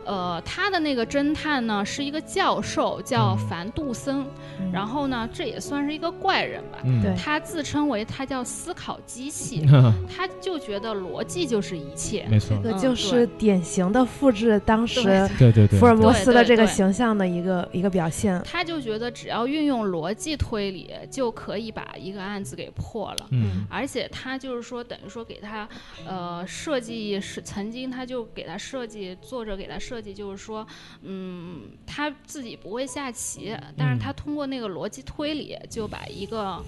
[0.04, 4.26] 呃，他的那个侦探呢是一个教授，叫凡杜森，
[4.72, 6.78] 然后呢，这也算是一个怪人吧。
[7.16, 9.64] 他自称为他叫思考机器，
[10.12, 12.26] 他就觉得逻辑就是一切。
[12.28, 15.02] 没错，这个就是典型的复制当时
[15.38, 18.42] 对 对对福尔摩斯的这个形象的一个一个表现。
[18.44, 23.28] 他就觉得只要运用逻辑推理，就可以把一个案子给破了。
[23.30, 25.68] 嗯，而且他就是说，等于说给他
[26.06, 29.91] 呃设计是曾经他就给他设计，作者给他设。
[29.92, 30.66] 设计就是说，
[31.02, 36.64] 嗯，他自己不会下棋，但是他通过那个逻辑推理，就把一个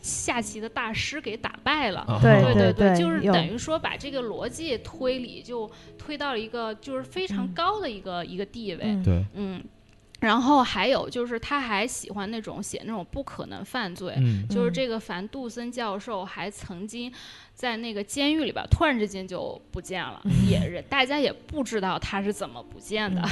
[0.00, 2.06] 下棋的大师给打败了。
[2.22, 9.02] 对对对，就是等于说把这个逻辑推理就推到了一个就是非常高的一个一个地位。
[9.04, 9.62] 对，嗯。
[10.20, 14.16] 然后还有就是，他还喜欢那种写那种不可能犯罪，
[14.48, 17.12] 就是这个凡杜森教授还曾经
[17.62, 20.20] 在那个监狱里边突然之间就不见了，
[20.50, 23.22] 也大家也不知道他是怎么不见的，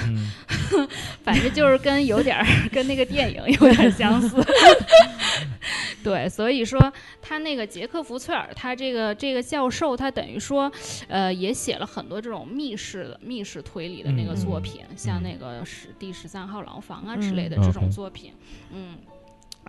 [1.24, 2.38] 反正就是跟有点
[2.70, 4.36] 跟那个电影有点相似。
[6.04, 6.80] 对，所以说
[7.20, 10.70] 他那个杰克·福翠尔，他这个这个教授，他等于说，
[11.08, 18.32] 呃，也写了很多这种密室的密室推理的那个作品，像那个十第十三号牢房啊之类的这种作品，
[18.72, 18.94] 嗯，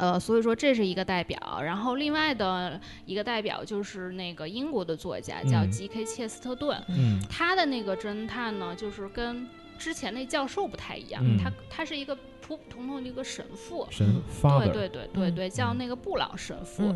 [0.01, 1.39] 呃，所以说这是一个代表。
[1.63, 6.03] 然后另外的一个代表就是那个英国的作家叫 G.K.
[6.03, 12.17] 切斯特顿，嗯，他的那个侦探呢，就是跟之前那教授不太一样，他他是一个。
[12.43, 14.05] 普普通通的一个神父，神。
[14.27, 16.93] 父对对对对对，叫那个布朗神父，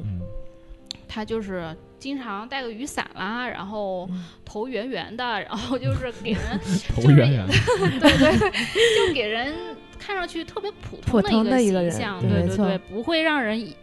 [1.07, 4.09] 他就是经常带个雨伞啦，然后
[4.43, 6.41] 头圆圆的，然后就是给人
[6.93, 7.47] 头圆圆，
[8.01, 9.53] 对对对，就给人
[10.05, 13.75] 看上去特别普通的一个形象，对对对，不会让人一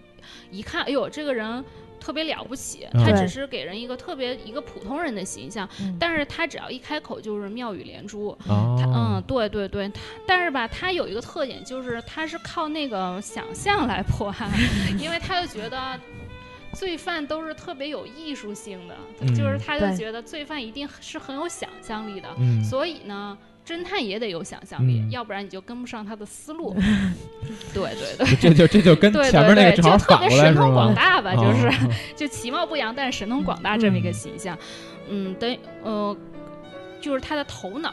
[0.50, 1.64] 一看，哎呦，这个人。
[2.04, 5.68] 特别了不起，他只是给人一个特别一个普通人的形象，
[6.00, 14.50] 但是他只要一开口就是妙语连珠，他嗯，对对对，他但是吧，他有一个特点就是他是靠那个想象来破案，
[14.98, 15.96] 因为他就觉得
[16.72, 18.96] 罪犯都是特别有艺术性的，
[19.36, 22.28] 就是他就觉得罪犯一定是很有想象力的，
[22.68, 23.38] 所以呢。
[23.64, 26.74] 侦探也得有想象力，要不然你就跟不上他的思路。
[27.72, 31.70] 对 对对，这 就这就跟前面那个正好反过来神通广大吧，就是
[32.16, 34.58] 就其貌不扬，但是神通广大这么一个形象。
[35.08, 36.16] 嗯，等呃，
[37.00, 37.92] 就是他的头脑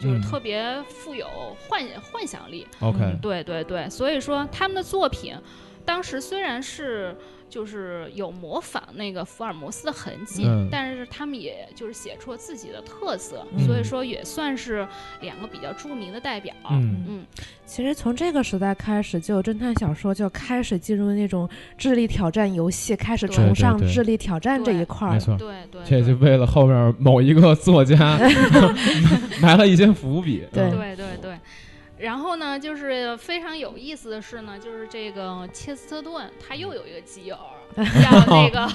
[0.00, 1.26] 就是特别富有
[1.68, 2.66] 幻幻想力。
[2.80, 5.34] OK，对对对，所以说他们的作品
[5.84, 7.16] 当时虽然是。
[7.54, 14.84] 就是有模仿那个福尔摩斯的痕迹，但是他们也就是写出了自己的特色，所以说也算是
[15.20, 16.52] 两个比较著名的代表。
[16.68, 17.26] 嗯嗯，
[17.64, 25.12] 其实从这个时代开始，就侦探小说就开始进入那种智力挑战游戏，开始崇尚智力挑战这一块儿。
[25.12, 28.18] 没错，对对，这就为了后面某一个作家
[29.40, 30.42] 埋了一些伏笔。
[30.52, 31.38] 对对对对。
[31.96, 37.36] 然后呢，就是非常有意思的是呢，就是这个切斯特顿他又有一个基友，
[37.76, 38.68] 叫 那个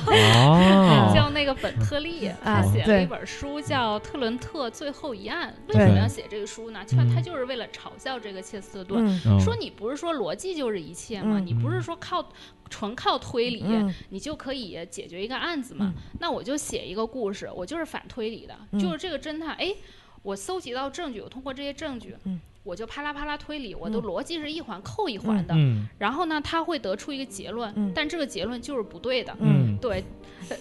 [1.13, 5.53] 叫那个本特利，他写了一本书叫《特伦特最后一案》。
[5.73, 6.79] 为什么要写这个书呢？
[6.89, 11.39] 他他就是为了嘲笑这个切斯特顿，说你不是说逻辑就是一切吗？
[11.39, 12.25] 你不是说靠
[12.69, 13.65] 纯靠推理
[14.09, 15.93] 你就可以解决一个案子吗？
[16.19, 19.75] 那我就写一个故事，我就是反推理的，就是这个侦探，哎，
[20.23, 22.15] 我搜集到证据，我通过这些证据。
[22.63, 25.55] 我就啪啦啪啦推理，我的逻辑是一环扣一环的，
[25.97, 29.35] 然后呢，他会得出一个结论，但这个结论就是不对的，
[29.81, 30.03] 对。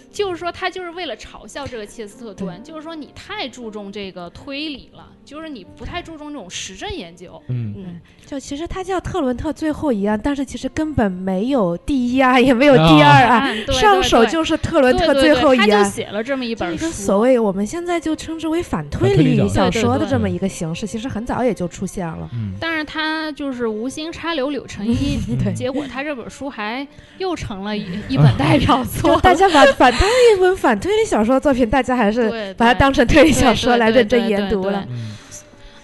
[0.12, 7.40] 就是说，他就是为了嘲笑这个切斯特顿，就是说你太注重这个推理了，就是你不太注重这种实证研究。
[7.48, 15.68] 嗯嗯，就其实他叫特伦特最后一案，但是其实根本没有第一案，也没有第二案，上手就是特伦特最后一案。
[15.68, 16.90] 他就写了这么一本书。
[16.90, 22.28] 所谓我们现在就称之为反推理小说的这么一个形式，其实很早也就出现了。
[22.60, 25.18] 但是他就是无心插柳柳成荫，
[25.54, 26.86] 结果他这本书还
[27.18, 29.77] 又成了一一本代表作，大家把。
[29.78, 34.86] 反推一本反推理小说作品，大家还是把它当成推理小说来认真研读了。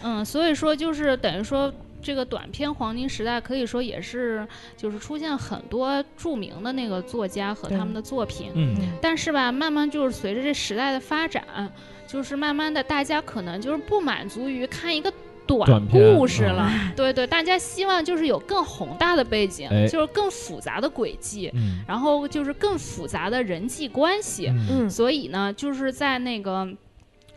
[0.03, 8.51] 嗯，所以说就是等于说，这个短篇黄金时代可以说也是就是出现很多著名的那个作家和他们的作品。
[8.55, 11.43] 嗯，但是吧，慢慢就是随着这时代的发展，
[12.07, 15.11] 就是慢慢的大家可能就是不满足于看一个。
[15.47, 21.53] 短故事了， 对对，大家希望就是有更宏大的背景，就是更复杂的轨迹，
[21.87, 24.51] 然后就是更复杂的人际关系。
[24.71, 26.67] 嗯，所以呢，就是在那个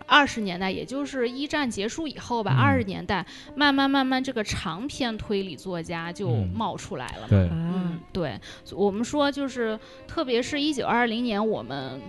[0.06, 7.28] 二十年代，也就是一战结束以后吧，二十年代慢慢慢慢，这个长篇推理作家就冒出来了。
[7.30, 8.39] 对，嗯，对，
[8.72, 12.00] 我们说就是，特别是一九二零年，我们。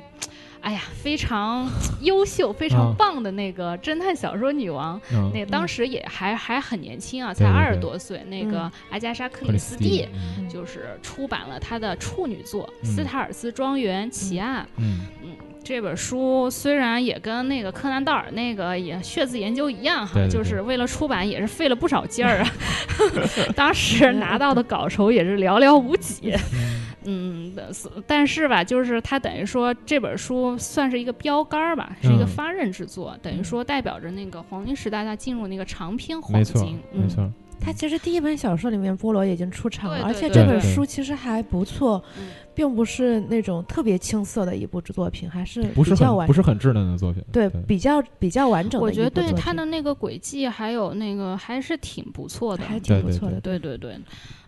[0.68, 1.66] 哎呀，非常
[2.02, 5.00] 优秀、非常棒的那个侦探小说女王，
[5.33, 8.22] 那当时也还还很年轻啊，才二十多岁。
[8.28, 10.07] 那个阿加莎·克里斯蒂
[10.46, 14.62] 就是出版了她的处女作《斯塔尔斯庄园奇案》。
[14.76, 15.07] 嗯。
[15.22, 15.31] 嗯，
[15.64, 22.52] 这本书虽然也跟那个柯南·道尔那个也血字研究一样哈，就是为了出版也是费了不少劲儿啊。
[23.57, 26.35] 当时拿到的稿酬也是寥寥无几。
[27.04, 27.54] 嗯，
[28.06, 36.78] 但是吧，就是它等于说这本书算是一个标杆儿吧，是一个发轫之作，等于说代表着那个黄金时代，它进入那个长篇黄金。
[36.92, 37.30] 没错，
[37.61, 42.02] 它其实第一本小说里面菠萝已经出场了，而且这本书其实还不错。
[42.59, 47.23] 并不是那种特别青涩的一部作品，还是不是很不是很稚嫩的作品。
[47.31, 48.81] 对，比较比较完整。
[48.83, 53.40] 我觉得对他的那个轨迹还有那个还是挺不错的，还挺不错的。
[53.40, 53.96] 对对对，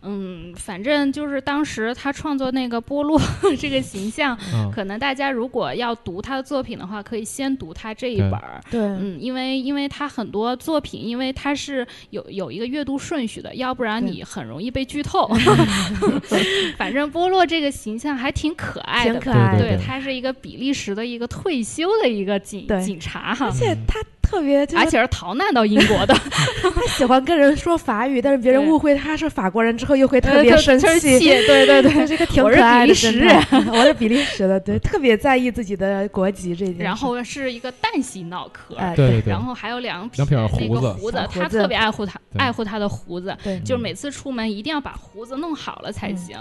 [0.03, 3.17] 嗯，反正就是当时他创作那个波洛
[3.57, 4.37] 这个形象，
[4.75, 8.61] 可能大家如果要读他的作品的话，可以先读他这一本儿。
[8.73, 15.31] 对，嗯，因为因为他很多作品，因为他是有有一个阅读顺序的，要不然你很容易被剧透。
[16.77, 18.00] 反正波洛这个形。
[18.01, 24.01] 像还挺可爱的，对，他是一个比利时的一个退休的一个警警察哈，而且他。
[24.23, 26.15] 特别，而且是逃难到英国的。
[26.63, 31.19] 他喜欢跟人说法语，但是别人误会他是法国人之后，又会特别生气。
[31.19, 32.93] 对对对，这 个挺可爱的。
[32.93, 33.45] 我是比利时人，
[33.75, 36.77] 我是比利时的，对，特别在意自己的国籍这件。
[36.79, 46.37] 然后是一个蛋形脑壳，对，对然后还有两两撇胡子，胡子，他特别爱护他，爱护他的胡子，对，就是每次出门一定要把胡子弄好了才行。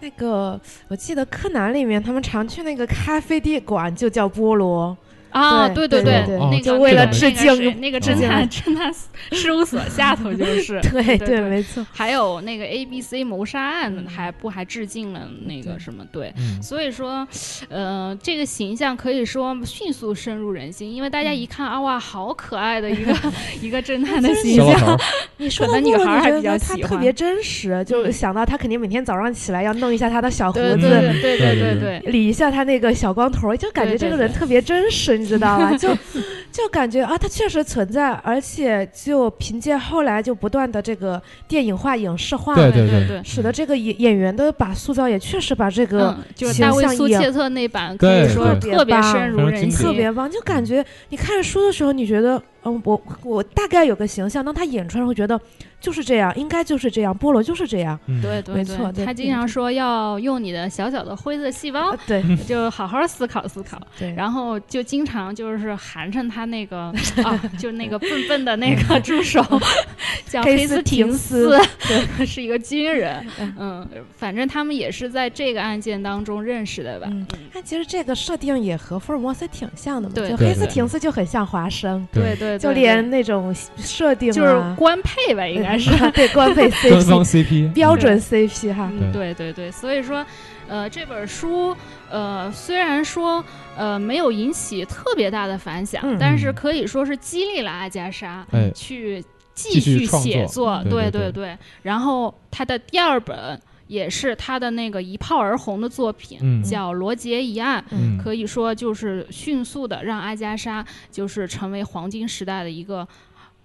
[0.00, 4.96] 那个我记得柯南里面他们常去那个咖啡店馆，就叫菠萝。
[5.36, 8.92] 啊，对对对，那个为了致敬那个侦探侦探
[9.32, 11.86] 事务所下头就是， 对对，没错。
[11.92, 16.04] 还有那个 A B C 谋杀案还不还致敬了那个什么？
[16.10, 16.32] 对，
[16.62, 17.26] 所以说，
[17.68, 23.14] 呃，这个形象可以说迅速深入人心，因为大家一看啊，哇，好可爱的一个
[23.60, 24.98] 一个侦探的形象。
[25.36, 35.76] 你说的女孩还比较喜欢，他特别真实，就想到他肯定每天早上起来要弄一下他的小胡子，对对对对，理一下他那个小光头，就感觉这个人特别真实，你知道吧？
[35.76, 35.88] 就
[36.52, 52.40] 就感觉啊，他确实存在，而且就凭借后来就不断的这个电影化、影视化，对对对，使得这个演演员的把塑造也确实把这个就是大卫苏切特那版可以说特别深入人心，特别棒，就感觉你看书的时候，你觉得。
[52.68, 55.40] 嗯，我我大概有个形象，当他演出来会觉得
[55.86, 57.96] 就是这样，应该就是这样，菠萝就是这样。
[58.20, 58.90] 对对对，没错。
[59.04, 63.80] 他经常说要用你的小小的灰色细胞，对，就好好思考思考。
[63.96, 69.40] 对，然后就经常就是寒碜他那个 啊，就那个笨笨的那个助手，
[70.28, 71.56] 叫黑斯廷斯，
[71.86, 73.24] 对，是一个军人。
[73.56, 77.06] 嗯，反正他们也是在这个案件当中认识的吧？
[77.12, 77.24] 嗯，
[77.54, 82.58] 那其实这个设定也和福尔摩斯挺像的嘛，对，就黑斯廷斯就很像华生，对对。
[82.58, 88.90] 就连那种设定，就是官配吧，应该是 对官配 CP，标准 CP 哈。
[89.12, 89.34] 对。
[89.34, 90.24] 对对，所以说，
[90.68, 91.76] 呃，这本书，
[92.10, 93.44] 呃，虽然说，
[93.76, 99.22] 呃，没有引起特别大的反响，但是可以说是激励了阿加莎去
[99.54, 100.82] 继续写作。
[100.88, 103.60] 对对对，然后他的第二本。
[103.88, 107.80] 也是他的那个一炮而红的作品，叫《罗杰一案》，
[108.20, 113.06] 可以说就是迅速的让阿加莎就是成为黄金时代的一个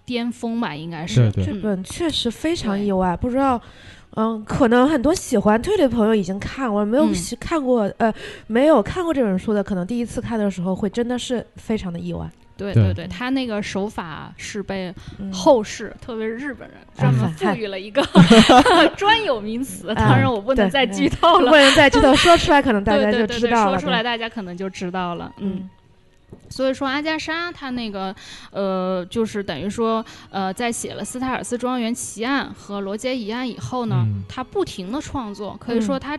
[0.04, 1.30] 巅峰吧，应该是。
[1.32, 3.60] 这本确实非常意外，不知道，
[4.16, 8.12] 嗯，可能很多喜欢推理的朋友已经看过，没有看过，呃，
[8.46, 12.28] 没有看过这本书的，可能第一次看的时候会真的是非常的意外。
[12.54, 14.94] 对对对，他那个手法是被
[15.32, 18.00] 后世，特别是日本人专门赋予了一个
[18.94, 19.92] 专有名词。
[19.94, 23.78] 当然，我不能再剧透了，不能再剧透，说出来可能大家就知道了。
[23.78, 25.32] 说出来大家可能就知道了。
[25.38, 25.68] 嗯，
[26.52, 28.14] 所以说阿加莎他那个
[28.50, 36.18] 呃，就是等于说呃，在写了斯泰尔斯庄园奇案和罗杰疑案以后呢，他不停的创作，可以说他。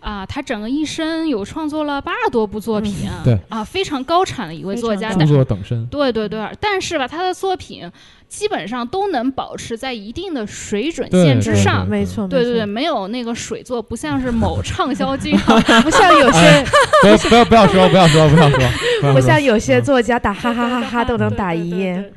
[0.00, 5.86] 啊，他整个一生有创作了八十多部作品，对啊，非常高产的一位作家，著作等身。
[5.86, 7.90] 对对对，但是吧，他的作品
[8.34, 15.32] 基本上都能保持在一定的水准线之上，没错，对对对，没有那个水作，不像是某畅销剧，
[15.84, 16.64] 不像有些，
[17.00, 22.12] 不要不要不要说不要说不要说，不像有些作家打哈哈哈哈都能打一夜，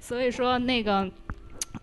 [0.00, 1.08] 所以说那个。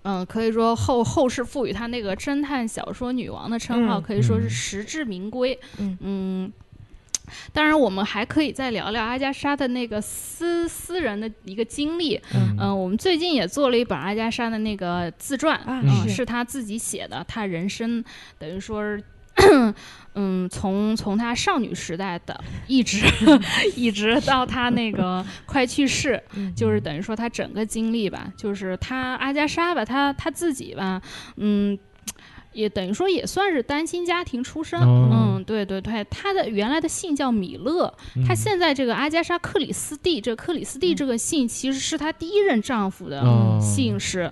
[0.05, 5.57] 嗯，可以说后后世赋予他那个侦探小说女王的称号，可以说是实至名归。
[5.77, 6.51] 嗯，
[7.51, 12.19] 当然我们还可以再聊聊阿加莎的那个私私人的一个经历。
[12.59, 18.03] 嗯，我们最近也做了一本阿加莎的那个自传，嗯，是她自己写的，她人生
[18.37, 19.03] 等于说是。
[20.15, 23.03] 嗯，从从她少女时代的一直
[23.75, 26.21] 一直到她那个快去世，
[26.55, 31.01] 就是等于说她整个经历吧，就是她阿加莎吧，她她自己吧，
[31.37, 31.75] 嗯，
[32.53, 37.93] 也等于说也算是单亲家庭出身，嗯，对对对，她的原来的姓叫米勒，
[38.27, 43.21] 她现在这个阿加莎克里斯蒂，这克里斯蒂这个姓其实是她第一任丈夫的
[43.59, 44.31] 姓氏，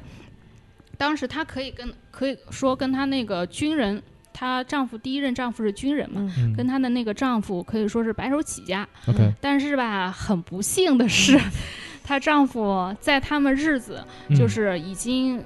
[0.98, 4.02] 当时她可以跟可以说跟她那个军人。
[4.34, 8.88] 她丈夫第一任丈夫是军人嘛，跟她的那个丈夫可以说是白手起家。
[9.42, 11.38] 但是吧，很不幸的是，
[12.02, 14.04] 她丈夫在他们日子
[14.34, 15.44] 就是已经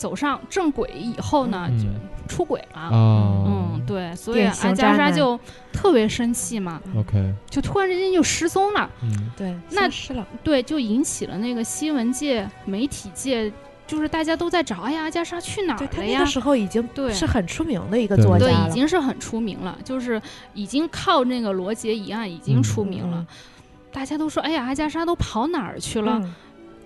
[0.00, 1.86] 走上正轨以后呢，就
[2.26, 2.88] 出轨了。
[2.90, 5.38] 嗯，对，所以阿加莎就
[5.70, 6.80] 特别生气嘛。
[6.96, 8.90] OK，就突然之间就失踪了。
[9.02, 13.52] 嗯，对，那是了，对，就引起了那个新闻界、媒体界。
[13.86, 16.18] 就是大家都在找，哎呀，阿加莎去哪儿了呀？
[16.18, 20.22] 那个时候已经对是很出名的一个作家对，已经是很出名了，就是
[20.54, 23.26] 已经靠那个罗杰一案已经出名了。
[23.92, 26.22] 大家都说，哎呀，阿加莎都跑哪儿去了？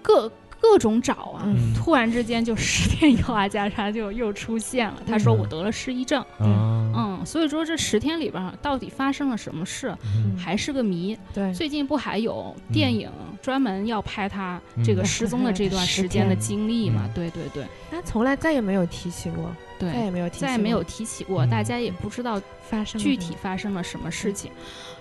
[0.00, 0.32] 各。
[0.64, 1.46] 各种找啊，
[1.76, 5.02] 突然之间就十天以后，阿加莎就又出现了。
[5.06, 9.94] 他说我得了失忆症，嗯，所以说这十天里边到底发生了什么事，
[10.38, 11.16] 还是个谜。
[11.34, 13.10] 对，最近不还有电影
[13.42, 17.08] 专门要拍他这个失踪的这段时间的经历嘛？
[17.14, 24.50] 对对对，他从来再也没有提起过，对，再也没有再也没有提起过，大家也不知道发生具体发生了什么事情。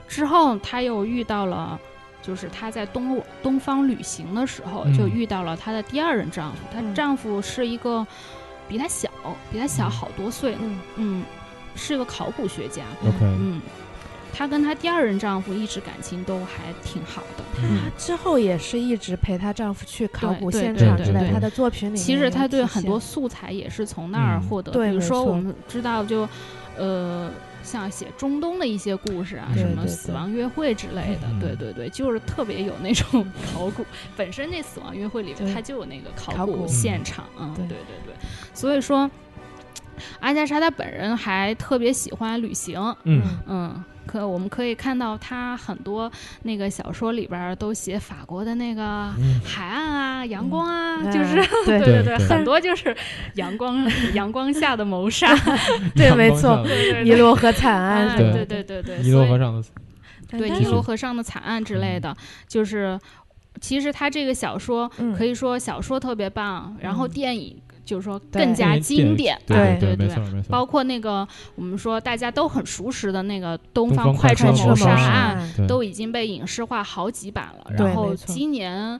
[0.10, 1.80] 之后他又遇到了。
[2.24, 6.58] 就是她在东东方旅行的时候，就遇到了她的第二任丈夫。
[6.74, 8.06] 她丈夫是一个
[8.68, 9.10] 比她小，
[9.52, 11.24] 比她小好多岁，嗯嗯，
[11.76, 12.84] 是个考古学家。
[13.02, 13.62] OK，嗯，
[14.34, 17.44] 她跟她第二任丈夫一直感情都还挺好的。
[17.60, 17.68] 她
[17.98, 24.72] 之后也是一直陪她丈夫去考古现场之类，她的作品里其实她对很多素材也是从那儿获得。
[24.72, 26.28] 比如说我们知道就，
[26.78, 27.30] 呃。
[27.64, 33.86] 像写中东的一些故事啊，什么死亡约会之类的，对对对，就是特别有那种考古。
[34.16, 38.14] 本身那死亡约会里面它就有那个考古现场，嗯，对对对。
[38.54, 39.10] 所以说，
[40.20, 43.84] 阿加莎她本人还特别喜欢旅行，嗯嗯。
[44.06, 46.12] 可我们可以看到，他很多
[46.44, 49.10] 那个小说里边都写法国的那个
[49.46, 51.36] 海岸啊，阳光啊，就是
[51.66, 52.96] 对对对，很多就是
[53.36, 55.34] 阳光 阳光下的谋杀，
[55.96, 56.64] 对，没错，
[57.04, 59.64] 尼罗河惨案，对对对对，尼罗河上的，
[60.38, 62.16] 对尼罗河上的惨案之类的，
[62.48, 63.00] 就是
[63.62, 67.62] 其实他这个小说可以说小说特别棒，然后电影。
[67.86, 70.08] 就是说更加经典，对对对，
[70.50, 77.72] 包括那个我们说大家都很熟识的那个《东方快车谋杀案》，都已经被影视化好几版了。
[77.78, 79.00] 然后今年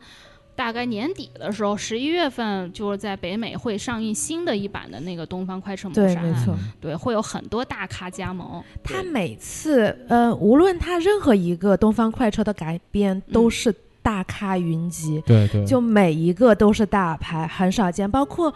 [0.56, 6.46] 大概年底的时候，十一月份就是在北美会上映新的一版的那个《东方快车谋杀案》，
[6.82, 8.62] 对，会有很多大咖加盟。
[8.84, 13.74] 他每次呃，无论他任何一个《东方快车》的改编，都是。
[14.04, 18.10] 大咖云集，对对，就每一个都是大牌，很少见。
[18.10, 18.54] 包括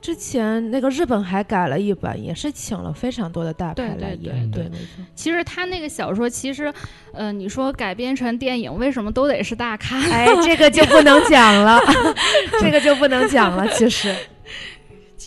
[0.00, 4.50] 之前那个日本还改了一版，也是请了非常多的大牌来演。
[4.50, 4.70] 对，
[5.14, 6.72] 其实他那个小说，其实，
[7.12, 9.98] 呃，你说改编成电影，为什么都得是大咖？
[10.10, 11.80] 哎，这个就不能讲了，
[12.60, 13.66] 这个就不能讲了。
[13.68, 14.14] 其实，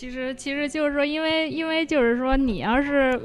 [0.02, 3.20] 其实，其实就是说，因为，因为就是说，你要是。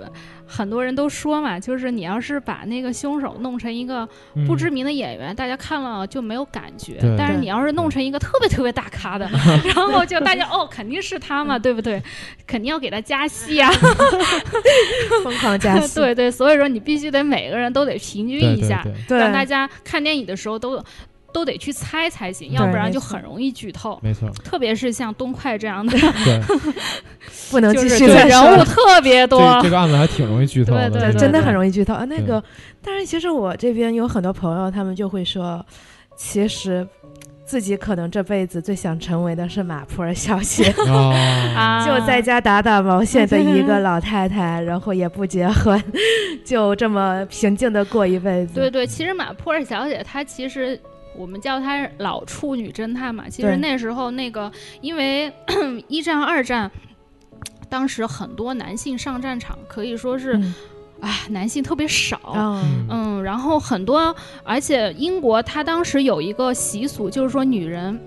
[0.50, 4.08] 很多人都说嘛，就是你要是把那个凶手弄成一个
[4.48, 7.00] 不知名的演员，大家看了就没有感觉。
[7.18, 9.30] 但是你要是弄成一个特别特别大咖的，
[9.76, 12.02] 然后就大家哦，肯定是他嘛，对不对？
[12.46, 13.70] 肯定要给他加戏啊
[15.22, 16.00] 疯狂加戏。
[16.00, 20.82] 对对，所以说你必须得每个人都得平均一下，让大家看电影的时候都。
[21.38, 24.00] 都得去猜才行，要不然就很容易剧透。
[24.02, 25.96] 没错， 特别是像东快这样的，
[27.52, 28.08] 不能继续说。
[28.08, 31.94] 人物特别多，这个案子还挺容易剧透的，对，真的很容易剧透。
[32.06, 32.44] 那个，
[32.84, 35.64] 但是其实我这边有很多朋友，他们就会说，
[36.16, 36.88] 其实
[37.46, 40.74] 自己可能这辈子最想成为的是马普尔小姐，
[41.86, 45.80] 就在家打打毛线的一个老太太，然后也不结婚，
[46.44, 48.56] 就这么平静的过一辈子。
[48.56, 50.80] 对对，其实马普尔小姐她其实。
[51.18, 54.52] 我们叫她老处女侦探嘛，其实那时候那个，
[54.82, 55.32] 因为
[55.90, 56.70] 一战、二战，
[57.70, 60.40] 当时很多男性上战场，可以说是，
[61.02, 62.20] 啊，男性特别少，
[62.90, 68.00] 嗯，然后很多，而且英国他当时有一个习俗，就是说女人。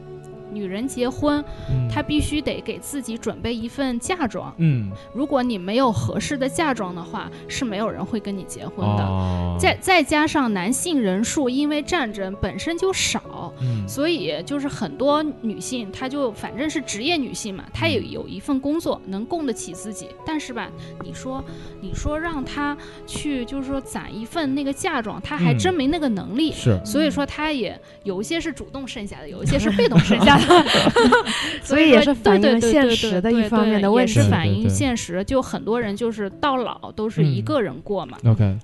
[0.52, 1.44] 女人结婚，
[1.92, 4.52] 她必须得给自己准备一份嫁妆。
[4.58, 9.56] 嗯，如果你没有合适的嫁妆的话，是没有人会跟你结婚的。
[9.58, 13.52] 再再加上男性人数因为战争本身就少，
[13.86, 20.08] 所以就是很多女性她就反正是职业女性嘛，她也有一份工作能供得起自己。
[20.24, 20.70] 但是吧，
[21.04, 21.42] 你说
[21.80, 22.76] 你说让她
[23.06, 26.52] 去就是说攒一份那个嫁妆，她还真没那个能力。
[26.52, 30.39] 是，所以说她也有一些是主动剩下的，有一些是被动剩下的。
[31.62, 35.22] 所以也是反映现实的一方面的问题，也是反映现实。
[35.24, 38.18] 就很多人就是到老都是一个人过嘛。
[38.24, 38.58] OK，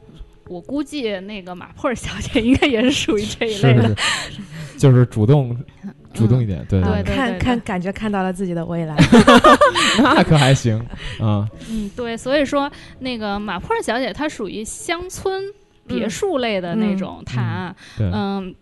[0.48, 3.94] 我估计那个马珀尔小姐应该也是属于这一类的，
[4.76, 5.56] 就是主动
[6.12, 6.80] 主动一点，对。
[6.82, 8.96] 对，看看感觉看到了自己的未来，
[9.98, 10.78] 那可还行
[11.20, 11.48] 啊。
[11.70, 15.42] 嗯，对，所以说那个马珀尔小姐她属于乡村
[15.86, 18.54] 别墅类的那种探案，嗯。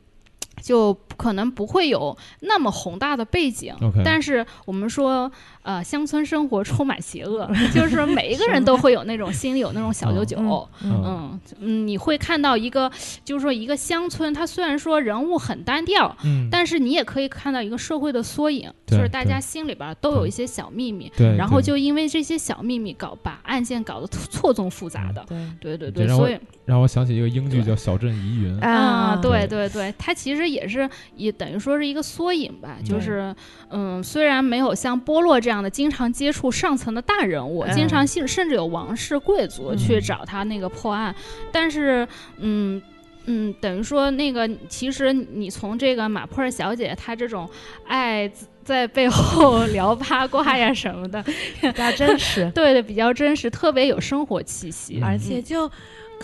[0.62, 5.30] 就可能不会有那么宏大的背景，但是我们说。
[5.64, 10.36] 呃，乡村生活充满邪恶， 就是每一个人都会有那种心里有那种小九九。
[10.82, 12.92] 嗯嗯，你会看到一个，
[13.24, 25.78] 就是说一个乡村，它虽然说人物很单调，嗯，但是你也可以看到一个社会的缩影，就是大家心里边都有一些小秘密，对，然后就因为这些小秘密搞把案件搞得错综复杂的，对。
[25.78, 30.86] 对对对，所以让我想起一个英剧叫《小镇疑云》啊，对对对，它其实也是
[31.16, 33.34] 也等于说是一个缩影吧，就是
[33.70, 35.64] 嗯，虽然没有像波洛这样。
[35.64, 41.14] 的经常接触上层的大人物，经常性甚至有王室贵族去找他那个破案，
[41.50, 42.82] 但是，嗯
[43.24, 47.48] 嗯，等于说那个其实你从这个马普尔小姐她这种
[47.86, 48.30] 爱
[48.62, 51.22] 在背后 聊八卦呀什么的，
[51.62, 52.50] 比较真实。
[52.54, 55.70] 对对，比较真实，特别有生活气息，而且就。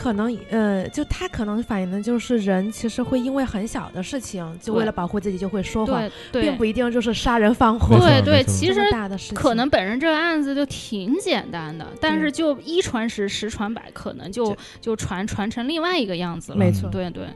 [0.01, 7.99] 可能呃，就他可能反映的就是人其实会因为很小的事情，就为了保护自己就会说谎，并不一定就是杀人放火。
[7.99, 16.59] 对对，其实大的事情可能本身这个案子就挺简单的，但是就一传十，十传百，可能就就传传成另外一个样子了。
[16.59, 17.27] 没错，对对，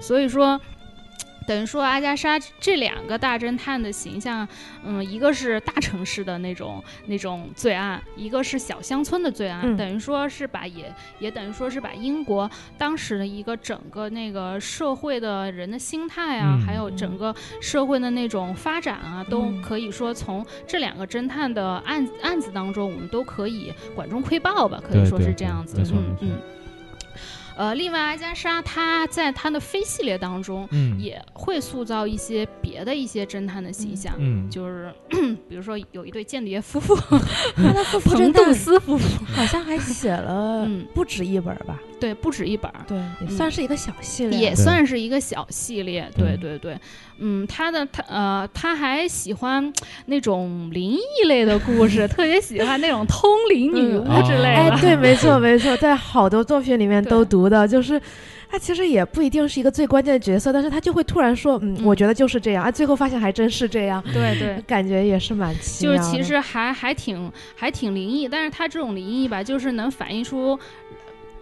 [0.00, 0.58] 所以说。
[1.46, 4.46] 等于说阿加莎这两个大侦探的形象，
[4.84, 26.38] 嗯，一个是大城市的那种那种罪案，一个是小乡村的罪案，等于说是把也也等于说是把英国当时的一个整个那个社会的人的心态啊，还有整个社会的那种发展啊，都可以说从这两个侦探的案案子当中，我们都可以管中窥豹吧，可以说是这样子，嗯嗯。
[27.56, 34.14] 呃，另外，阿加莎她在她的非系列当中，也会塑造一些别的一些侦探的形象，
[34.50, 34.92] 就是
[35.48, 36.94] 比如说有一对间谍夫妇
[38.04, 41.78] 彭杜斯夫妇，好像还写了不止一本吧。
[42.00, 46.10] 对，不止一本儿，对，也算是一个小系列，也算是一个小系列。
[46.14, 46.36] 对。
[46.36, 46.78] 对对，
[47.18, 49.72] 嗯，他的他呃，他还喜欢
[50.06, 54.48] 那种灵异类的故事，特别喜欢那种通灵女巫之类的。
[54.48, 58.00] 哎，对，没错没错，在好多作品里面都读的，就是
[58.50, 64.02] 他其实也不一定是一个最关键的角色，但是他就会突然说，嗯，我觉得就是这样啊，最后发现还真是这样。
[64.12, 65.96] 对对， 感觉也是蛮奇妙。
[65.96, 70.58] 就是其实还还挺还挺灵异，但是他这种灵异吧，就是能反映出。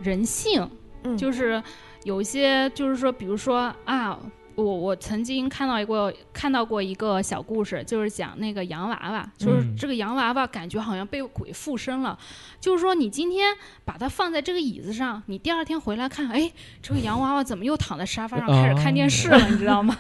[0.05, 0.69] 人性，
[1.17, 1.63] 就是
[2.03, 4.19] 有一些，就是说，比如说啊，
[4.55, 12.19] 我我曾经看到一个看到过一个小故事，就是讲那个洋娃娃，就是这个洋娃娃感觉好像被鬼附身了，
[12.61, 19.97] 就是说你今天把它放在这个椅子上，你第二天回来看，哎，这个洋娃娃怎么又躺在沙发上开始看电视了，你知道吗？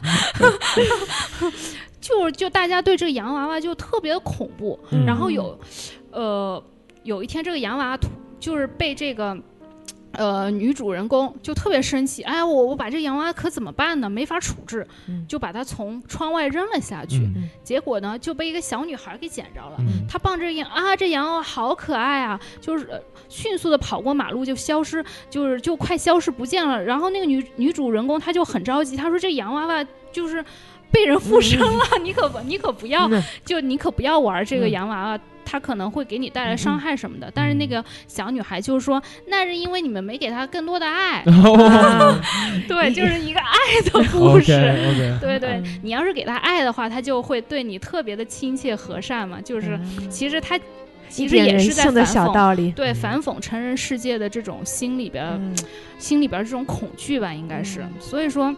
[2.00, 5.58] 就就大家对这个洋娃娃就特别的恐怖，然后有，
[6.10, 6.62] 呃，
[7.04, 7.98] 有一天这个洋娃娃
[8.38, 9.36] 就是被这个。
[10.12, 14.10] 呃，女主人公就特别生气，哎，我我把这洋娃娃可怎么办呢？
[14.10, 14.86] 没法处置，
[15.26, 17.28] 就把它从窗外扔了下去。
[17.62, 19.76] 结果呢，就被一个小女孩给捡着了。
[20.08, 26.82] 她抱着洋啊，这洋娃娃好可爱啊，就是迅速的跑过马路就消失，就是就快消失不见了。
[26.82, 30.44] 然后那个女女主人公她就很着急，她说这洋娃娃就是
[30.90, 33.08] 被人附身了，你可不你可不要，
[33.44, 35.20] 就你可不要玩这个洋娃娃。
[35.44, 41.22] 他可能会给你带来伤害什么的，但是那个小女孩就是说，那是因为你们没给她更多的爱。
[42.68, 43.56] 对，就是一个爱
[43.90, 44.52] 的故事。
[45.20, 49.40] 对对，你要是给她爱的话，她就会对你特别的亲切和善嘛。
[49.40, 49.78] 就是
[50.10, 50.58] 其实他
[51.08, 55.54] 其实也是在反讽，对反讽成人世界的这种心里边，
[55.98, 57.84] 心里边这种恐惧吧，应该是。
[58.00, 58.54] 所以说。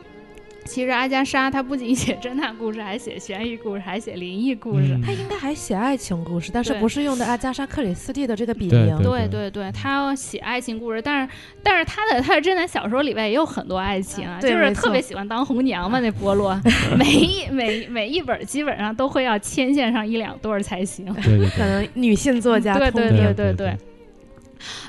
[0.64, 4.98] 其实阿加莎她不仅写侦探故事，还写悬疑故事，还写灵异故事。
[5.04, 9.02] 她应该还写爱情故事，但是不是用的阿加莎克里斯蒂的这个笔名？
[9.02, 16.00] 对对对，她写爱情故事，但是但是她的她的侦探小说里边也有很多爱情啊，就是特别喜欢当红娘嘛。
[16.04, 16.58] 那波洛
[16.98, 21.06] 每一每每一本基本上都会要牵线上一两对儿才行。
[21.14, 23.76] 可能女性作家对对对对对。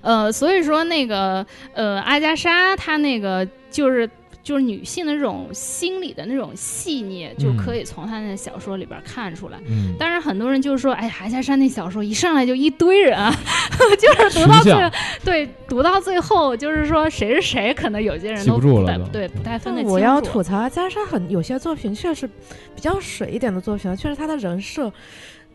[0.01, 4.09] 呃，所以说那个呃阿加莎她那个就是。
[4.45, 9.57] 就是女性的这种心理的那种细腻，就可以从她那小说里边看出来。
[9.67, 13.17] 嗯，当然很多人就是说，哎，韩家山那小说一上来就一堆人，
[13.99, 14.91] 就是读到最
[15.23, 19.95] 对读到最后，就是说谁是谁，可能有些人都不太对不太分得清楚。
[19.95, 22.29] 我要吐槽加莎很有些作品确实
[22.75, 24.93] 比较水一点的作品，确实他的人设。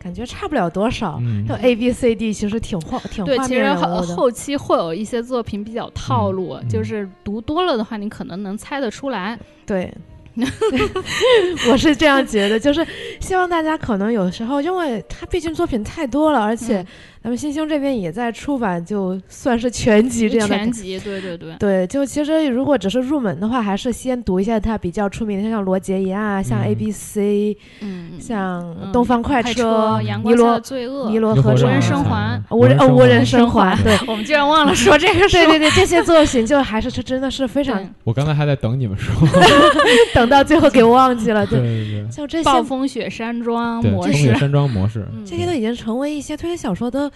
[0.01, 9.37] 感觉差不了多少，就 A B C D 其实挺画挺对，其实后后期会有一些作品比较套路，就是读多了的话，你可能能猜得出来。
[9.65, 9.93] 对。
[11.69, 12.87] 我是这样觉得，就是
[13.19, 16.83] 希望大家可能有时候，因为他毕竟作品太多了，而且
[17.23, 39.13] 咱们新星这边也在出版，就算是全集这样的全集，对对对，对，就其实如果只是入门的话，还是先读一下他比较出名的，像罗杰一啊，像 A B C，嗯，像东方快车、尼罗罪恶、尼罗河、无人生还、无人哦无人生还， 对，我们居然忘了说这个，对对对，这些作品就还是是真的是非常，我刚才还在等你们说。
[40.15, 47.10] 等到最后给忘记了，对对对，就这些暴风雪山庄模式，山庄模式，这些都已经成为一些推理小说的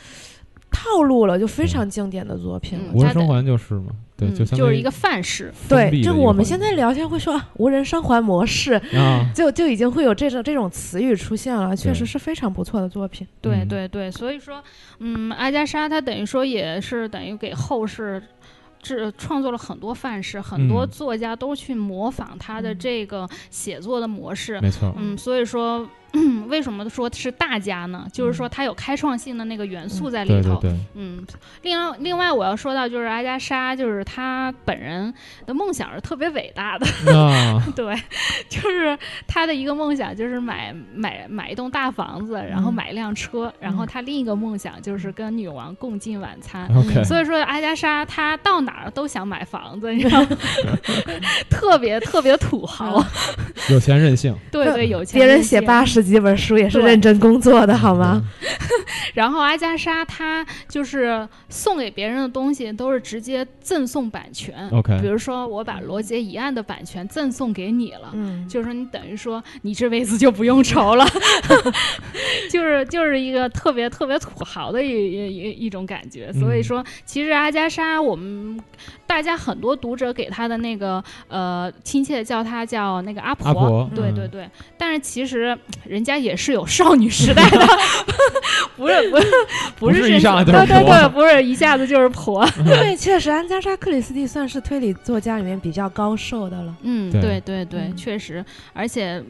[0.72, 2.94] 套路了，就非常经典的作品了。
[2.94, 3.88] 无人生还就是嘛，
[4.18, 5.54] 对，就就是一个范式。
[5.70, 13.26] 对，就我们现在聊天会说无人生还模式，啊，就就已经会有这种这种词语出现了，确实是非常不错的作品。
[13.42, 14.64] 对对对，所以说，
[15.00, 18.22] 嗯，阿加莎她等于说也是等于给后世。
[18.88, 24.62] 是创作了很多范式，很多作家都去模仿他的这个写作的模式。
[24.62, 25.84] 没错，嗯，所以说，
[26.48, 28.08] 为什么说是大家呢？
[28.12, 30.62] 就是说它有开创性的那个元素在里头。
[30.94, 31.26] 嗯，
[31.62, 35.14] 另外另外我要说到就是阿加莎，就是她本人
[35.46, 36.86] 的梦想是特别伟大的。
[37.76, 37.96] 对，
[38.50, 38.98] 就是
[39.28, 46.70] 她的一个梦想就是买买买一栋大房子，然后买一辆车，然后她另一个梦想就是跟女王共进晚餐。
[47.04, 50.28] 所以说阿加莎她到哪儿都想买房子，你知道吗？
[51.50, 53.04] 特别特别土豪，
[53.70, 54.36] 有钱任性。
[54.52, 55.20] 对对，有钱。
[55.20, 58.22] 别人写八十几本书也是认真工作的，好吗？
[59.14, 64.70] 然后阿加莎她就是送给别人的东西都是直接赠送版权。
[64.72, 71.06] OK，比如说我把《罗杰一案》的版权赠送给你了，嗯，就是说你等于说你这辈子就不用愁了，
[72.52, 76.32] 就是就是一个特别特别土豪的一一一种感觉。
[76.34, 78.60] 所以说，其实阿加莎，我们
[79.08, 84.50] 大家很多读者给他的那个呃亲切的叫他叫那个阿婆，对对对。
[84.78, 87.68] 但是其实人家也是有少女时代的，
[88.76, 89.28] 不是不是
[89.80, 92.46] 不是一下子就是对对对，不是一下子就是婆。
[92.66, 96.76] 对，确实安加莎克里斯蒂算是推理作家里面比较高寿的了。
[96.82, 98.44] 嗯，对对对，确实，
[98.74, 99.24] 而且。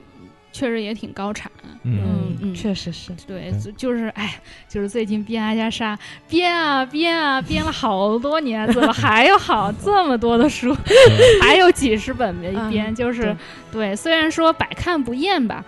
[0.55, 1.51] 确实也挺高产，
[1.83, 1.99] 嗯。
[2.39, 3.11] 嗯，确实是。
[3.27, 4.39] 对，就是哎，
[4.69, 5.99] 就是最近编阿加莎，
[6.29, 10.73] 编啊编啊编了好多年，怎么还有好这么多的书，
[11.43, 13.35] 还有几十本没编，就是
[13.69, 15.61] 对，虽然说百看不厌吧，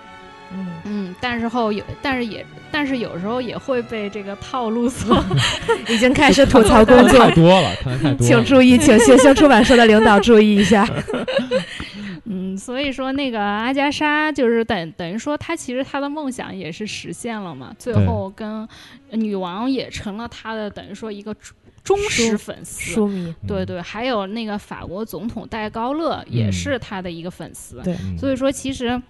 [0.54, 0.68] 嗯。
[0.86, 5.22] 嗯，但是后有，但是也，但是有时候也会被这个套路所，
[5.90, 10.88] 已经开始吐槽工作太多了，太多了，请注意，请星星出版社的领导注意一下。
[12.58, 17.76] 嗯，所以说那个阿加莎就是等等于说，她其实她的梦想也是实现了嘛。
[17.78, 18.68] 最后跟
[19.12, 21.36] 女王也成了她的等于说一个
[21.84, 22.91] 忠实粉丝。
[22.91, 23.34] 书迷。
[23.47, 27.80] 对对，还有那个法国总统戴高乐也是他的一个粉丝。
[27.84, 27.95] 对。
[28.18, 29.01] 所以说，其实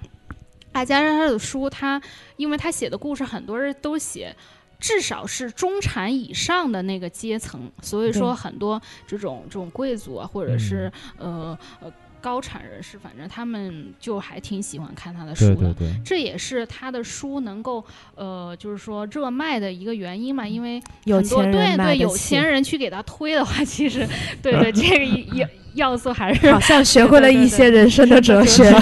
[0.74, 2.02] 阿加莎的书，他
[2.36, 4.36] 因为他写的故事很多人都写，
[4.80, 7.72] 至少是中产以上的那个阶层。
[7.82, 11.92] 所以说，很多这种这种贵族啊，或者是呃呃。
[12.22, 17.84] 高产人士，反正他们就还挺喜欢看他的书的，这也是他的书能够
[18.16, 20.48] 呃，就是说热卖的一个原因嘛。
[20.48, 24.08] 因为有钱对对有钱人去给他推的话，其实
[24.42, 25.06] 对对这个
[25.38, 28.74] 要要素还是好像学会了一些人生的哲学。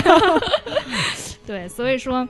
[1.46, 2.28] 对，所以说，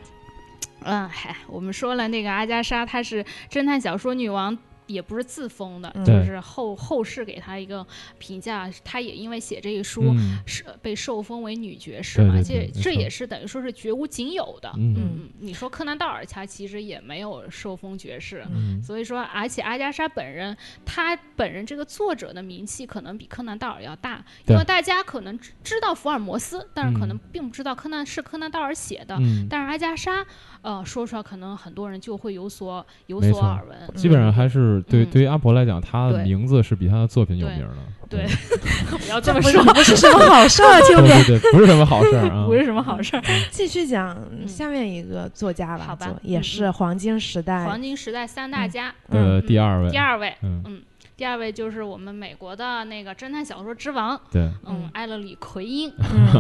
[0.83, 4.57] 嗯，嗨，我们说了那个阿加莎，她是侦探小说女王。
[4.88, 7.86] 也不是自封的，就是后后世给他一个
[8.17, 10.15] 评价，他也因为写这一书
[10.45, 14.71] 是被受封为女爵士嘛，这这也是等于说是绝无仅有的。
[14.77, 18.45] 嗯，你说柯南道尔他其实也没有受封爵士，
[18.83, 20.55] 所以说而且阿加莎本人
[20.86, 29.17] 他本人这个作者的名气可能比柯南道尔要大，因为大家可能知道福尔摩斯，但是可能并不知道柯南是柯南道尔写的，
[29.49, 30.25] 但是阿加莎
[30.61, 34.74] 呃说出来可能很多人就会有所有所耳闻，基本上还是。
[34.82, 37.76] 对，对于阿婆来讲，她的名字是比她的作品有名的。
[38.07, 38.23] 对，
[38.99, 41.07] 不要这么说，不是什么好事儿，听着。
[41.26, 43.23] 对对，不是什么好事儿啊， 不是什么好事儿。
[43.49, 44.15] 继续讲
[44.47, 50.82] 下面一个作家吧，好吧，也是黄金时代，黄金时代三大家呃第二位，第二位，嗯，
[51.17, 55.91] 第二位就是我们美国的那个侦探小说之王，对，嗯，艾勒里奎因，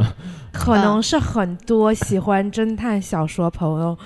[0.53, 3.97] 可能是很多喜欢侦探小说朋友。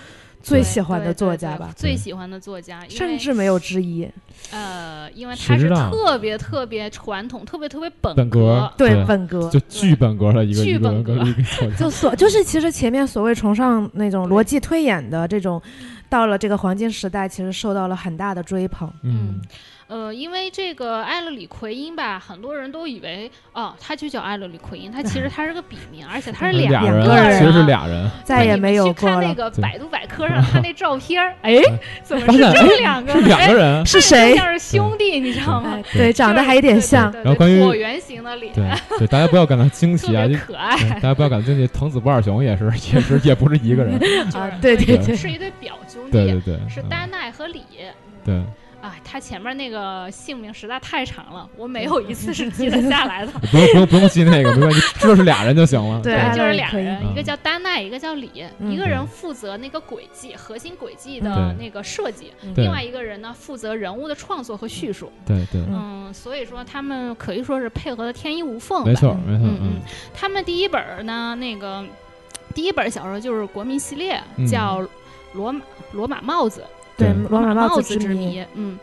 [0.42, 4.10] 最喜欢的作家吧，最喜欢的作家，甚至没有之一。
[4.52, 11.18] 呃，因为他是特别特别传统，特别特别本格，对本格，就巨本格的一个巨本格，
[11.78, 15.62] 就所就是其实前面所谓崇尚那种逻辑推演的这种，
[16.10, 18.92] 到了这个黄金时代，其实受到了很大的追捧。
[19.04, 19.40] 嗯。
[19.90, 28.94] 呃，因为这个艾勒里奎因吧，很多人都以为哦，他就叫艾勒里奎因，他其实 他是个笔名，而且他是两个人，其实是俩人，再也没有。
[28.94, 31.60] 看那个百度百科上他那照片儿， 哎，
[32.04, 33.14] 怎么是这两个？
[33.14, 34.36] 是两个人 是谁？
[34.36, 35.80] 像是兄弟，你知道吗？
[35.94, 37.12] 对，长得还有点像。
[37.14, 38.70] 然后关于椭圆形的脸，对
[39.00, 40.78] 对，大家不要感到惊奇啊，可爱。
[40.96, 43.96] 大家不要感到惊奇，藤子不二雄也是，也是，也不是一个人
[44.34, 44.52] 啊。
[44.62, 47.64] 对对对，是一对表兄弟，对对对，是丹奈和李。
[48.24, 48.40] 对。
[48.82, 53.32] 啊，他前面那个姓名实在太长了，我没有一次是记得下来的。
[53.52, 56.00] 不用不用不用记那个，没关系，知道是俩人就行了。
[56.04, 65.12] 对，就是俩人，一个叫丹奈，一个叫李，一个人负责那个轨迹核心轨迹的那个设计，另外一个人呢负责人物的创作和叙述。
[65.26, 65.62] 对对。
[65.70, 68.86] 嗯，所以说他们可以说是配合的天衣无缝。
[68.86, 69.46] 没错没错。
[69.46, 69.82] 嗯嗯。
[70.14, 71.86] 他们第一本呢，那个
[72.56, 74.82] 第一本小说就是国民系列，叫
[75.34, 75.62] 《罗马
[75.92, 76.62] 罗马帽子》。
[77.00, 78.78] 对，罗马帽子之谜，嗯，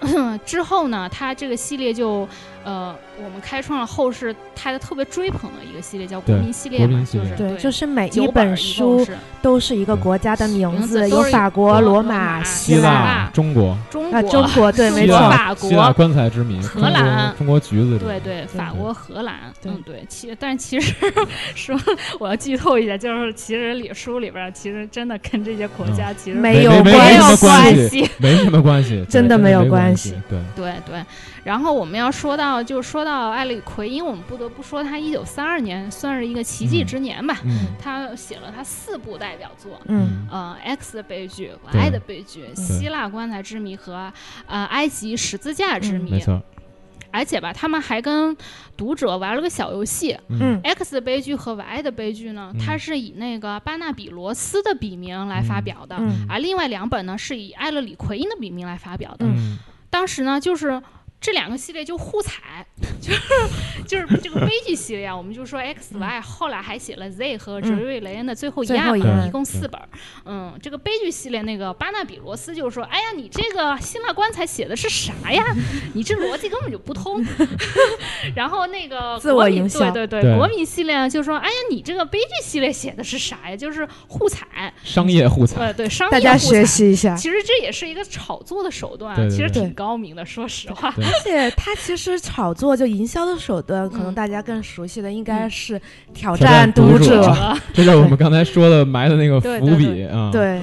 [0.46, 2.28] 之后呢，他这个系列就。
[2.64, 9.06] 呃，我们开创了后世他的特别追捧的一个系列，叫国民系列嘛，就是对，就是每一本书
[9.40, 20.94] 都是一个国家的名字，有法国、罗马、希腊、中国、中国、中国，对，没错，法国、希腊棺材之谜、荷兰、中国橘子，对对，法国、荷兰，嗯对，其但其实
[21.54, 21.78] 说
[22.18, 30.38] 我要剧透一下，就是其实里书里边其实真的跟这些国家其实没有关系，没什么关系，真的没有关系，对。
[30.56, 31.02] 对对。
[31.44, 37.36] 然后我们要说到，就说到艾利奎因，我们不得不说他一九三二年算是一个奇迹之年吧。
[37.80, 44.12] 他写了他四部代表作，嗯，呃，《X 的悲剧》、《Y 的悲剧》、《希腊棺材之谜》和
[44.46, 46.10] 呃《埃及十字架之谜》。
[46.14, 46.40] 没错。
[47.10, 48.34] 而且吧，他们还跟
[48.76, 50.16] 读者玩了个小游戏。
[50.28, 59.26] 嗯，《X 的悲剧》和《Y 的悲剧》呢，它是以那个巴纳比罗斯的笔名来发表的，而另外两本呢是以艾勒里奎因的笔名来发表的。
[59.90, 60.80] 当时呢，就是。
[61.22, 62.66] 这两个系列就互踩，
[63.06, 63.20] 就是
[63.86, 69.80] 就是这个悲剧系列，我们就说 X Y，后来还写了 Z 和哲瑞雷恩的最后一案嘛，一共四本。
[70.24, 75.44] 嗯，这个悲剧系列那个巴纳比罗斯就说：“哎呀，你这个希腊棺材写的是啥呀？
[75.94, 77.24] 你这逻辑根本就不通。
[78.36, 83.56] ”然后那个自我营销，对对对，国民系列就说：“哎呀，你这个悲剧系列写的是啥呀？
[83.56, 87.16] 就是互踩，商业互踩，对对，商业大家学习一下。
[87.16, 90.94] 其实这也是一个炒作的手段，其实挺高明的，说实话。
[90.98, 95.80] 而且他其实炒作就营销的手段，可能大家更熟悉的应该是
[96.12, 97.34] 挑战读者，
[97.72, 100.30] 这就是我们刚才说的埋的那个伏笔啊。
[100.30, 100.60] 对，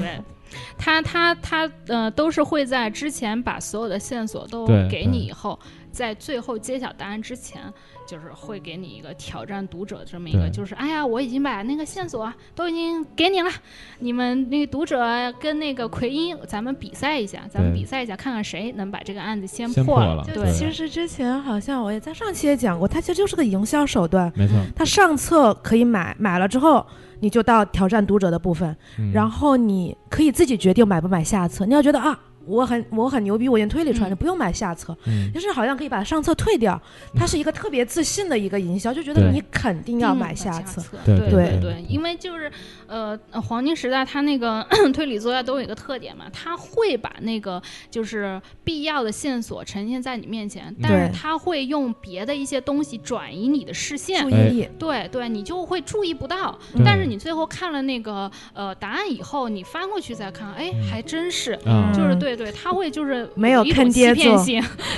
[0.78, 5.60] 他他他呃，都是会在之前把所有的线索都给你，以后
[5.92, 7.62] 在最后揭晓答案之前。
[8.08, 13.52] 就是会给你一个挑战读者这么一个，就是哎呀，我已经把那个线索都已经给你了，
[14.00, 20.26] 你们那个读者跟那个奎因，咱们比赛一下，咱们比赛一下，看看谁能把这个案子先破了。
[20.34, 24.34] 对，其实之前好像我也在上期也讲过，它其实就是个营销手段。
[24.36, 26.84] 没错，它上册可以买，买了之后
[27.20, 28.76] 你就到挑战读者的部分，
[29.14, 31.64] 然后你可以自己决定买不买下册。
[31.68, 32.20] 你要觉得啊。
[32.50, 34.98] 我很我很牛逼，我已经推理出来，你不用买下册，
[35.34, 36.82] 就是好像可以把上册退掉。
[37.16, 40.82] 它是一个特别自信的一个营销，就觉得你肯定要买下册。
[41.06, 41.20] 对。
[41.30, 42.52] 对对，因为就是
[42.90, 47.62] 呃，黄金时代它那个 推理作家都有一个特点嘛，他会把那个
[47.92, 54.68] 就是必要的线索呈现在你面前，但是他会用别的一些东西转移你的视线，注意。
[54.80, 56.58] 对对，你就会注意不到。
[56.84, 61.56] 但是你最后看了那个呃答案以后，你翻过去再看，哎，还真是，
[61.94, 62.40] 就是对。
[62.40, 64.42] 对，他会就是没有坑爹做，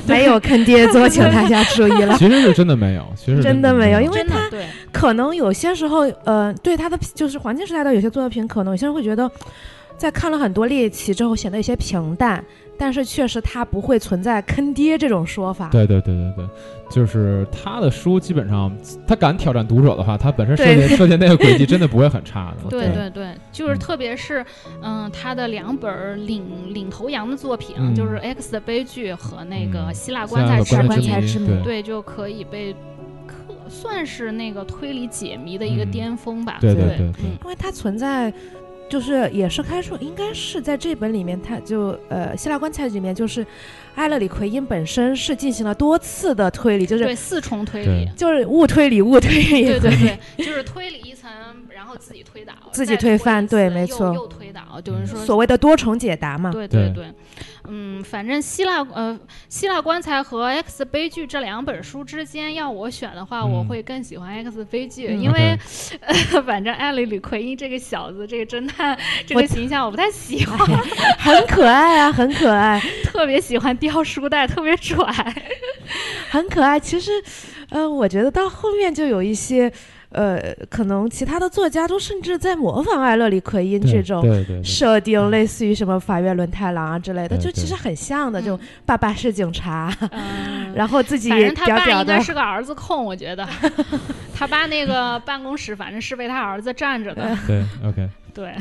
[0.06, 2.16] 没有坑爹做，请大家注意了。
[2.20, 4.68] 其实是真的没有，其实真的没有，因为他对。
[4.92, 9.30] 可能有些时候，呃，对他的就是黄金时代的有些作品，可能有些人会觉得，
[9.98, 12.44] 在看了很多猎奇之后显得有些平淡。
[12.78, 15.70] 但是确实，他不会存在坑爹这种说法。
[15.70, 16.46] 对对对对对，
[16.90, 18.76] 就是他的书基本上，
[19.06, 22.70] 他敢挑战读者的话，他本身设计 设计那个轨迹真的不会很差的。
[22.72, 24.44] 对对对，就是特别是
[24.82, 32.80] 嗯，他的两本领领头羊的作品，就是《X 的悲剧》和那个《希腊棺材之谜》，对，就可以被可
[33.72, 36.58] 算是那个推理解谜的一个巅峰吧。
[36.62, 37.08] 对对对，
[37.42, 38.32] 因为它存在。
[38.90, 43.48] 就是也是开出，应该是在这本里面，他就呃希腊棺材里面，就是
[43.96, 51.32] 埃勒里奎因本身是进行了多次的推理，就是对四重推理，就是误推理误推理，对对对，就是推理一层，
[51.70, 56.92] 然后自己推倒，自己推翻，对，没错，又推倒，就是说所谓的多重解答嘛，对对。
[56.94, 57.06] 对。
[57.68, 65.58] 嗯，反正希腊呃希腊棺材和 X 悲剧这两本书之间，要我选的话，我会更喜欢 X 悲剧，因为
[66.02, 70.58] 呃 反正艾利里奎因这个小子，这个侦探这个形象我不太喜欢，
[71.20, 75.06] 很可爱啊，很可爱， 特别喜欢叼书袋，特别拽，
[76.30, 76.80] 很可爱。
[76.80, 77.12] 其实，
[77.70, 79.72] 呃，我觉得到后面就有一些。
[80.12, 84.24] 呃，可能其他的作家都甚至在模仿艾勒里奎因这种
[84.64, 88.42] 设定，类似于什么法院轮太郎啊之类的，就其实很像的。
[88.42, 89.94] 就爸爸是警察，
[90.76, 93.48] 然后自己反正他爸应该是个儿子控，我觉得
[94.36, 97.38] 他爸那个办公室反正是被他儿子占着的。
[97.48, 98.10] 对，OK。
[98.34, 98.56] 对，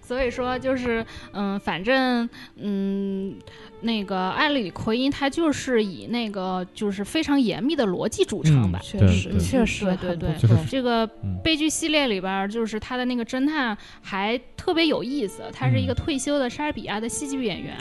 [0.00, 3.34] 所以说就是嗯，反正嗯。
[3.82, 11.06] 那个艾里奎因，他就是以那个就是非常严密的逻辑著称吧，确实确实，对对对，这个
[11.42, 17.76] 悲剧系列里边，就是他的那个侦探还特别有意思，他是一个退休的莎士比亚的戏剧演员，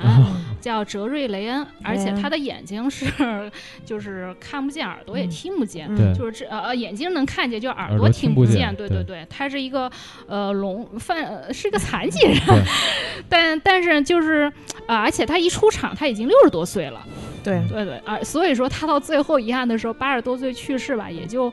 [0.60, 3.06] 叫哲瑞雷恩， 而且他的眼睛是
[3.86, 8.76] 就是看不见，耳朵也听不见，就是这呃眼睛能看见，就耳朵听不见。
[8.76, 9.92] 对对对，他是一个
[10.28, 12.38] 呃聋犯，是个残疾人，
[13.30, 14.52] 但但是就是
[14.88, 17.02] 啊，而且他一出场他已经六十多岁了。
[17.44, 17.62] 对。
[17.70, 21.52] 对对，而所以说他到最后遗憾的时候，八十多岁去世吧，也就。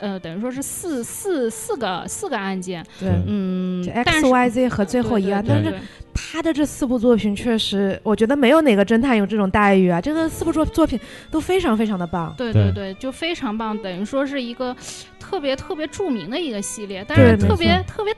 [0.00, 5.74] 呃，等于说是四四四个四个案件，对，嗯，X Y Z 和最后一案，但是
[6.14, 10.98] 他的这四部作品确实，我觉得没有哪个侦探有这种待遇啊，这个四部作作品
[11.30, 12.72] 都非常非常的棒，对对。
[12.72, 14.74] 对，就非常棒，等于说是一个
[15.20, 18.12] 特别特别著名的一个系列，但是特别特别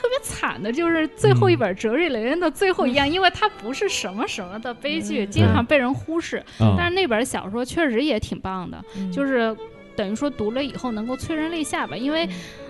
[0.00, 8.82] 特别惨的就是最后一本哲瑞雷恩的最后一样，因为它不是什么什么的悲剧，经常被人忽视，但是那本小说确实也挺棒的，
[9.12, 9.54] 就是。
[9.96, 12.26] 等于说读了以后能够催人泪下吧，因为，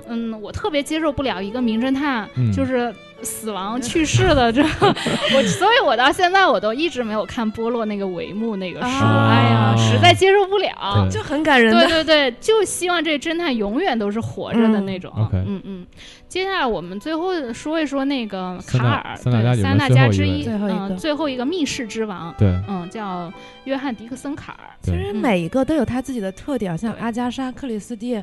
[0.08, 2.92] 嗯，我特别接受不了一个名侦探就是
[3.22, 4.62] 死亡去世的这，
[5.34, 11.72] 我所以，我到现在我都一直没有看波洛那个帷幕那个书，哎呀，实在接受不了，就很感人。
[11.72, 15.12] 对对对，就希望这侦探永远都是活着的那种。
[15.32, 15.86] 嗯嗯。
[16.28, 23.32] 接下来我们最后说一说那个卡尔，三大家之一，嗯，最后一个密室之王，对，嗯，叫
[23.64, 24.70] 约翰迪克森卡尔。
[24.80, 28.22] 其实每一个都有他自己的特点，像阿加莎克里斯蒂，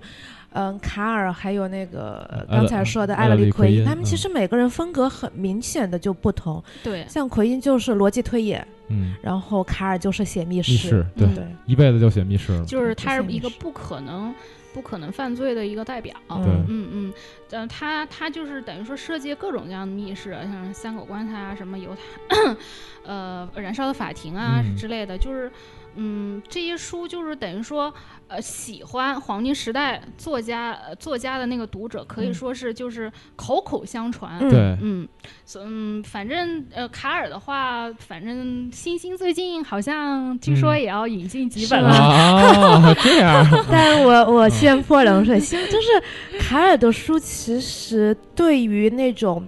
[0.57, 6.63] 嗯，卡尔，还有那个刚才说的艾勒里奎因，他们其实每个人风格很明显的就不同。
[6.83, 11.27] 对，像奎因就是逻辑推演，嗯，然后卡尔就是写密室，对，
[11.67, 14.33] 一辈子就写密室了，就是他是一个不可能。
[14.73, 17.11] 不可能犯罪的一个代表，嗯嗯
[17.49, 22.55] 嗯，他他就是等于说设计各种各样的密室，像三口棺材啊，什么犹太，
[23.03, 25.51] 呃，燃烧的法庭啊之类的，就是。
[25.99, 27.93] 嗯，这些书就是等于说，
[28.27, 34.37] 呃，喜欢黄金时代作家呃作家的那个读者，可以说是就是口口相传。
[34.49, 35.07] 对，嗯，
[35.55, 41.89] 嗯，反正呃，卡尔的话，反正星星最近好像据说也要引进几本了。
[41.89, 43.45] 哦，这样。
[43.71, 49.45] 但我我先泼冷水，星就是卡尔的书，其实对于那种。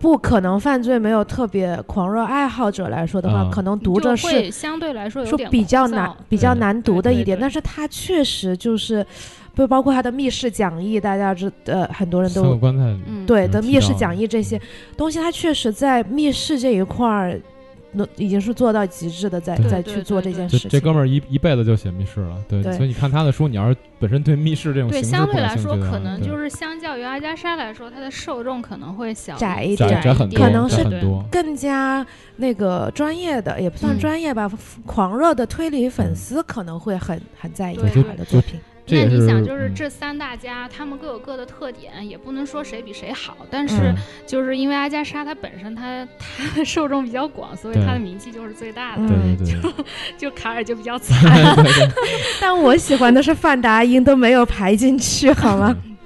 [0.00, 7.38] 不可能犯罪，没有特别狂热爱好者来说的话，可能读着是相对来说说比较难、比较难读的一点。
[7.38, 9.06] 但是它确实就是，
[9.54, 12.58] 不包括他的密室讲义，大家知呃很多人都
[13.26, 14.60] 对的密室讲义这些
[14.96, 17.38] 东西，它确实在密室这一块儿。
[17.92, 20.70] 那已经是做到极致的，在在去做这件事情。
[20.70, 22.62] 这哥们儿一一辈子就写密室了，对。
[22.62, 30.84] 所以你看他的书，你要是本身对密室这种对相对来说，可能就是相较于阿加莎来说，他的受众可能会小窄一点，窄很多，可能是
[31.30, 34.50] 更加那个专业的，也不算专业吧，
[34.86, 38.60] 狂热的推理粉丝可能会很很在意他的作品。
[38.90, 43.36] 那你想，就是这三大家，他们各有各的特点，也不能说谁比谁好。
[43.50, 43.94] 但是，
[44.26, 49.02] 就是因为阿加莎她本身，她她 的受众比较广，所以她的名气就是最大的。
[49.08, 49.54] 对就
[50.18, 51.56] 就卡尔就比较 惨。
[52.40, 55.76] 但我喜欢的是范达因都没有排进去，好吗？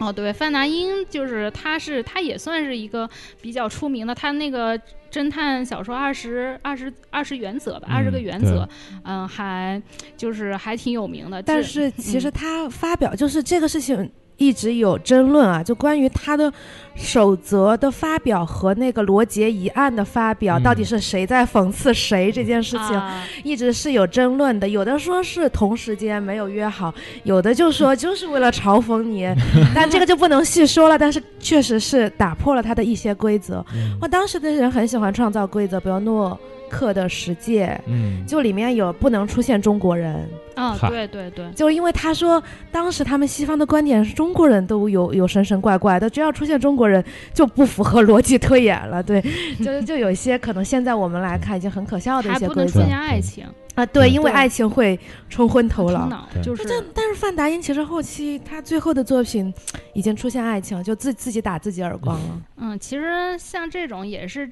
[0.00, 3.08] 哦，对，范达因就是他，是他也算是一个
[3.40, 4.78] 比较出名的，他那个。
[5.10, 8.68] 侦探小说二十二十二十原则吧，二十个原则，
[9.04, 9.82] 嗯，还
[10.18, 11.42] 就是还挺有名的。
[11.42, 14.12] 但是其实他发表就是这个事情。
[14.38, 16.50] 一直有争论啊，就关于他的
[16.94, 23.02] 守则的发表和那个罗杰一案的发表，到底是谁在讽刺谁这件事情，
[23.44, 24.68] 一直是有争论的。
[24.68, 29.28] 有的说是同时间没有约好，有的就说 就是为了嘲讽你，
[29.74, 30.98] 但这个就不能细说了。
[30.98, 33.64] 但是确实是打破了他的一些规则。
[34.00, 36.38] 我当时的人很喜欢创造规则，比如诺。
[36.70, 40.28] 克的十诫，嗯，就里面有不能出现中国人，
[40.58, 42.42] 啊，对对对，就因为他说
[42.72, 47.02] 当时他们西方的观点是中国人都有有神神怪怪的，只要出现中国人
[47.32, 49.22] 就不符合逻辑推演了，对，
[49.64, 53.46] 就就有一些可能现在我们来看已经很可笑的一些规则，出现爱情。
[53.74, 54.98] 啊，对，因为爱情会
[55.28, 59.54] 冲昏头脑，就是，但是范达因其实后期他最后的作品
[59.92, 64.50] 已经出现爱情，就自自己打自己耳光了，嗯，其实像这种也是。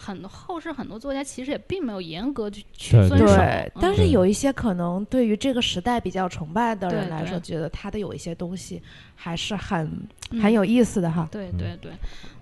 [0.00, 3.36] 很后世很多作家其实也并没有严格去去遵守，
[3.80, 8.82] 但是有一些可能对于这个时代比较崇拜的人来说，觉得他的有一些东西
[9.14, 9.90] 还是很
[10.42, 11.28] 很有意思的哈。
[11.30, 11.92] 对对对，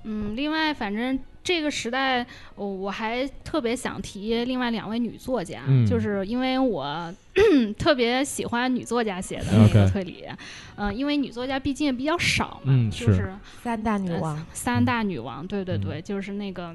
[0.04, 7.14] 嗯，另外反正这个时代，我我还特别想提另外两位女作家，就是因为我
[7.78, 10.24] 特别喜欢女作家写的那个推理，
[10.76, 13.32] 嗯，因为女作家毕竟也比较少嘛，就是。
[13.62, 16.74] 三大女王，三大女王，对对对，就是那个。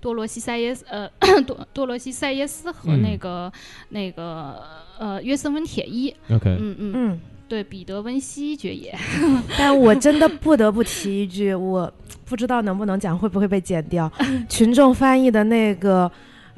[0.00, 1.08] 多罗西塞耶斯，呃，
[1.46, 3.52] 多多罗西塞耶斯和那个
[3.90, 4.62] 那个
[4.98, 6.92] 呃约瑟芬铁伊，OK，嗯嗯。
[6.94, 8.96] 嗯，对，彼得温西爵爷，
[9.58, 11.92] 但我真的不得不提一句，我
[12.24, 14.10] 不知道能不能讲，会不会被剪掉？
[14.48, 16.10] 群众翻译的那个。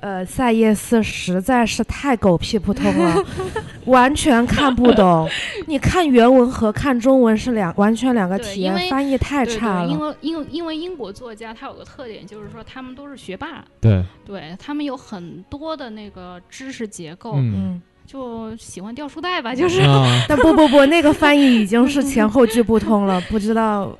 [0.03, 3.25] 呃，赛耶斯实在是太狗屁不通了，
[3.87, 5.29] 完全看不懂。
[5.69, 9.89] 你看原文和看中文是两完全两个体验，翻译太差了。
[9.89, 19.83] 因为因为因为英国作家他有个特点，就是说他们都是学霸，对，对他们有很多的那个知识结构，嗯，就喜欢掉书袋吧，就是。
[20.29, 23.97] 但不不不，那个翻译已经是前后句不通了，不知道。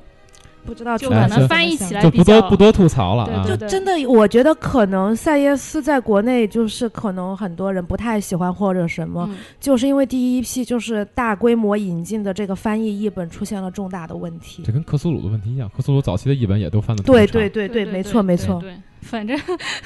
[0.65, 3.43] 不知道，就可能翻译起来就不多不多吐槽了。
[3.45, 14.63] 就真的，我觉得可能塞耶斯在国内就是可能很多人不太喜欢或者什么，就是因为第一批就是大规模引进的这个翻译译本出现了重大的问题。
[14.65, 18.63] 这跟克苏鲁的问题一样，克苏鲁早期的译本也都翻的对对对对，没错没错。
[19.03, 19.37] 反正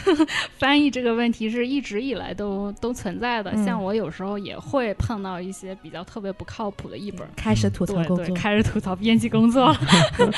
[0.58, 9.76] 翻译这个问题是一直以来都都存在的，像我有时候也会碰到一些比较特别不靠谱的译本，开始吐槽工作，开始吐槽编辑工作。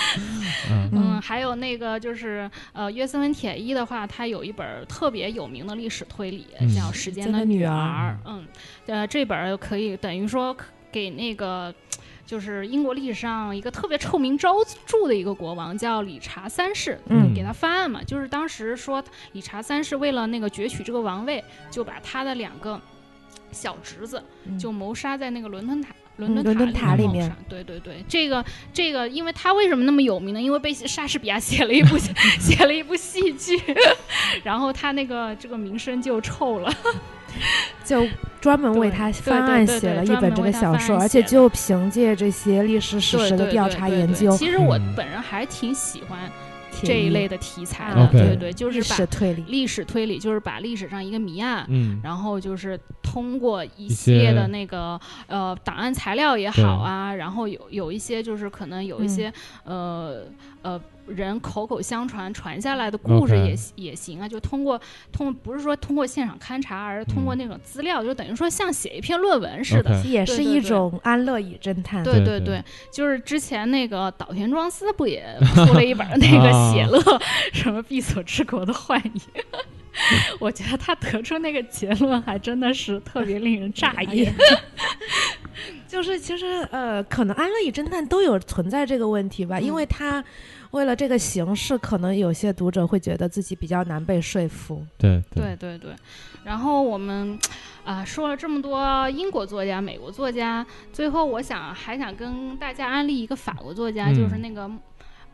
[0.92, 8.18] 嗯，还有那个就是呃，约瑟芬铁一的话，他有一本特别有名的历史推理，叫《时间的女儿》。
[8.30, 8.46] 嗯，
[8.88, 10.56] 呃，这本可以等于说
[10.92, 11.74] 给那个。
[12.30, 18.04] 就是英国历史上一个特别臭名昭著的一个国王，叫理查三世，嗯，给他翻案嘛。
[18.04, 22.80] 就是当时说理查三世为了那个攫取这个王位，就把他的两个
[23.52, 24.24] 小侄子
[24.60, 27.36] 就谋杀在那个伦敦塔伦敦塔里面。
[27.50, 30.40] 对对对，这个这个，因为他为什么那么有名呢？
[30.40, 31.98] 因为被莎士比亚写了一部
[32.40, 33.60] 写了一部戏剧，
[34.46, 36.72] 然后他那个这个名声就臭了。
[37.84, 38.08] 就
[38.40, 44.32] 专门为他翻案写了一本这个小说，而且就凭借这些历史史实的调查研究。
[44.38, 46.20] 其实我本人还挺喜欢
[46.84, 51.68] 这一类的题材的，对对，就是把推理，历史推理就是把历史上一个谜案，
[52.04, 60.24] 然后就是通过一系列的那个呃档案材料也好啊，然后有有一些就是可能有一些呃
[60.62, 60.80] 呃。
[61.10, 64.80] 人口口相传传下来的故事也也行啊，就通过
[65.12, 72.04] 通不是说通过现场勘察，而是通过那种资料，就等于说像写一篇论文似的，也是一种安乐椅侦探。
[72.04, 77.02] 对对对，就是之前那个岛田庄司不也出了一本那个 写乐
[77.52, 79.22] 什么闭锁之国的幻影？
[80.40, 84.30] 我觉得他得出那个结论还真的是特别令人诧异。
[85.88, 90.24] 就是其实呃，可能安乐椅侦探都有存在这个问题吧，因为他。
[90.72, 94.86] 为了这个形式，可能有些读者会觉得自己比较难被说服。
[94.98, 95.94] 对对对对。
[96.44, 97.38] 然后我们
[97.84, 104.70] 啊说了这么多英国作家、美国作家，最后我想还想跟大家安利一个法国作家，就是那个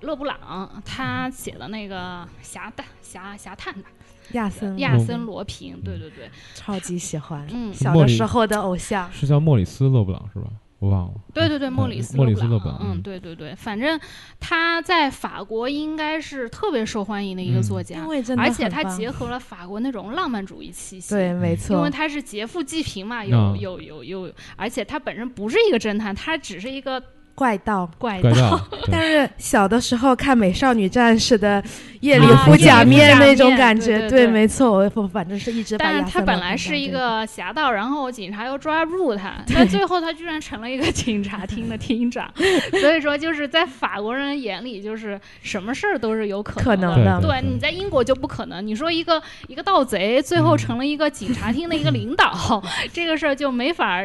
[0.02, 3.84] 勒布朗，他写的那个《侠探》《侠侠探》的
[4.32, 7.46] 亚森亚森罗平，对对对，超级喜欢。
[7.52, 10.48] 嗯，小的时候的偶像是叫莫里斯勒布朗是吧？
[10.80, 14.00] 我忘了，对对对，莫里斯莫里斯勒本，嗯，对对对，反正
[14.40, 18.06] 他在法国应该是特别受欢迎的一个作家，
[18.38, 27.02] 而且他结合了法国那种浪漫主义气息，对，没错，因为他是劫富济贫嘛，有有有有，而且他本身不是一个侦探，他只是一个。
[27.36, 28.58] 怪盗，怪盗，
[28.90, 31.62] 但是小的时候看《美少女战士》的
[32.00, 35.78] 夜里敷假面那种感觉，对，没错，我反正是一直。
[35.78, 42.32] 但是他本来是一个侠盗，然后警察又抓不住他，但最后他居然成了一个警察厅的厅长。
[42.80, 47.20] 所以说，就是在法国人眼里，就是什么事儿都是有可能的。
[47.22, 48.66] 对，你在英国就不可能。
[48.66, 52.64] 你说一个一个盗贼最后成了一个警察厅的一个领导，
[52.94, 54.02] 这个事儿就没法。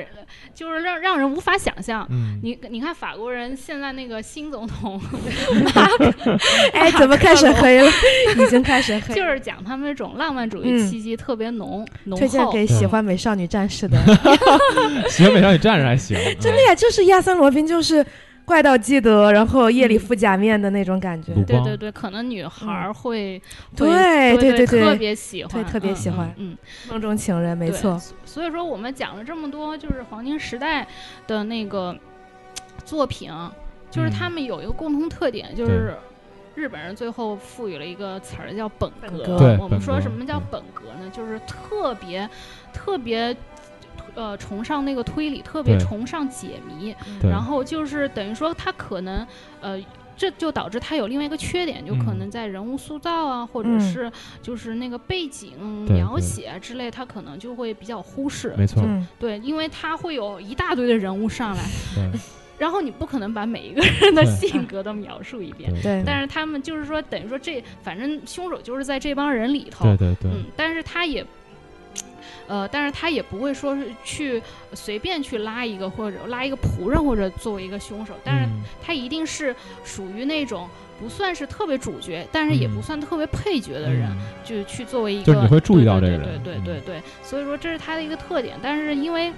[0.61, 2.07] 就是让让人无法想象，
[2.43, 5.01] 你你看法国人现在那个新总统，
[6.75, 7.91] 哎，怎么开始黑了？
[8.37, 12.19] 已经开始黑，就是讲他们那种浪漫主义气息特别浓浓厚。
[12.19, 13.97] 推荐给喜欢美少女战士的，
[15.09, 16.15] 喜欢美少女战士还行。
[16.39, 18.05] 真的呀，就是亚森罗宾，就是。
[18.45, 23.41] 怪盗基德，然后夜里敷假面的那种感觉，对对对，可能女孩会，
[23.77, 26.57] 对对对对，特别喜欢，特别喜欢，嗯，
[26.89, 28.01] 梦中情人，没错。
[28.25, 30.87] 所以说，我们讲了这么多，就是黄金时代
[31.27, 31.97] 的那个
[32.85, 33.31] 作品，
[33.91, 35.95] 就是他们有一个共同特点，就是
[36.57, 39.57] 日本人最后赋予了一个词儿叫本格。
[39.61, 41.09] 我们说什么叫本格呢？
[41.13, 42.29] 就是特别
[42.73, 43.37] 特别。
[44.15, 49.27] 呃，崇尚那个推理，特别崇尚解谜，然后就是等于说他可能，
[49.61, 49.81] 呃，
[50.17, 54.11] 这就导致他有另外一个缺点，就可能在人物塑造啊，或者是
[54.43, 55.53] 就是那个背景
[55.89, 58.55] 描写之类，他可能就会比较忽视。
[58.57, 58.83] 没错，
[59.19, 61.63] 对，因为他会有一大堆的人物上来，
[62.59, 65.73] 然后你不可能把每一个人的性格都描述一遍。
[65.83, 69.85] 对，但是他们就是说，等于说这反正凶手就是在这帮人里头。
[69.85, 70.31] 对对对。
[70.31, 71.25] 嗯，但是他也。
[72.51, 74.43] 呃，但是他也不会说是去
[74.75, 78.49] 随便去拉一个或者拉一个仆人或者作为一个凶手，但是
[78.83, 79.55] 他一定是
[79.85, 80.69] 属于那种
[81.01, 84.11] 不算是特别主角，但是也不算特别配角的人，
[84.45, 89.33] 就去作为一个，就是你会注意到这个人，对对对对，所以说这是他的一个特点，但是因为。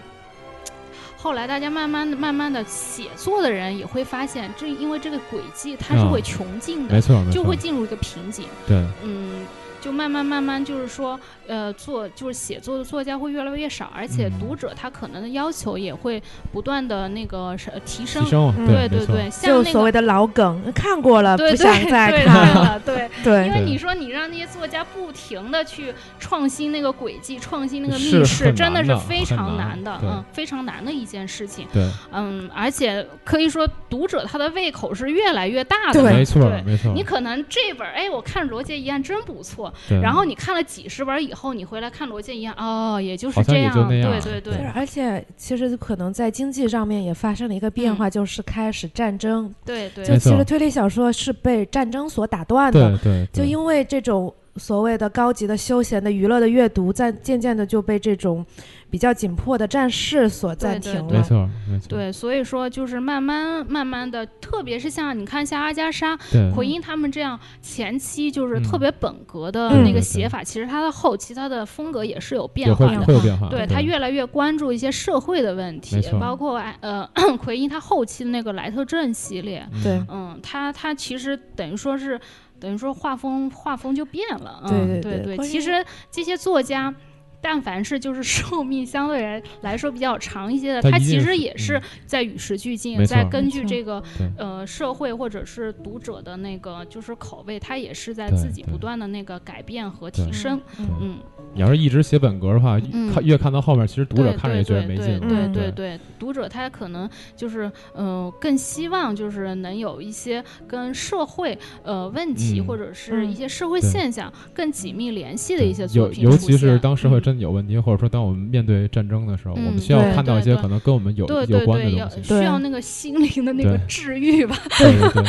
[1.14, 8.46] 后来大家慢慢的、慢慢的写作的人也会发现，这因为这个轨迹它是会穷尽的，没错，就会进入一个瓶颈。
[8.66, 9.46] 对，嗯。
[9.82, 11.18] 就慢慢慢慢，就是说，
[11.48, 16.22] 呃，做就是写作的作家会越来越少，而且读者他可能的要求也会
[16.52, 18.22] 不断的那个提升。
[18.22, 22.80] 提升，对对对，就所谓的老梗看过了，不想再看了。
[22.86, 31.66] 对对，因为你说你让那些作家不停的去创新那个轨迹，创新那个密室，真的是非常难的，嗯，非常难的一件事情。
[31.72, 36.04] 对，嗯，而且可以说读者他的胃口是越来越大的。
[36.04, 36.92] 没错，没错。
[36.94, 39.71] 你可能这本哎，我看《罗杰一案》真不错。
[40.02, 44.54] 然后你看了几十本以后，你回来看罗晋一样哦，也就是这样，对对对。
[44.74, 49.54] 而且其实可能在经济上面也发生了一个变化，就是开始战争。
[49.64, 50.04] 对对。
[50.04, 52.98] 就其实推理小说是被战争所打断的。
[52.98, 53.28] 对对。
[53.32, 58.44] 就因为这种所谓的高级的休闲的娱乐的阅读，在渐渐的就被这种。
[58.92, 61.88] 比较紧迫的战事所暂停了，没错，没错。
[61.88, 66.14] 对，所以说就是慢慢慢慢的，特别是像你看像阿加莎、
[66.54, 73.48] 奎因他们这样前期就是特别本格的那个写法，其实他的后期他的风格也是有变化的，会有变化。
[73.48, 77.08] 对他越来越关注一些社会的问题，包括呃
[77.40, 82.20] 奎因他后期的那个莱特镇系列，对，嗯，他他其实等于说是
[82.62, 85.36] 等于说画风画风就变了，对对对。
[85.46, 86.94] 其实这些作家。
[87.42, 94.02] 但凡是就是 寿命相对来来说比较长一些的，它其实也是在与时俱进，在根据这个
[94.38, 100.60] 呃社会或者是读者的那个就是口味，它也是在自己不断的那个改变和提升。
[100.78, 101.18] 嗯，
[101.52, 102.78] 你要是一直写本格的话，
[103.12, 105.18] 看越看到后面，其实读者看着也觉得没劲。
[105.20, 117.31] 对对对，读者他可能就是嗯更希望就是能有一些跟社会呃问题或者是一些社会现象更紧密联系的一些作品尤其是当社会真。
[117.38, 124.56] 有问题，或者说当我们面对战争的时候，我们需要看到一些可能跟我们有有关的东西，需要那个心灵的那个治愈吧。
[124.78, 125.24] 对对，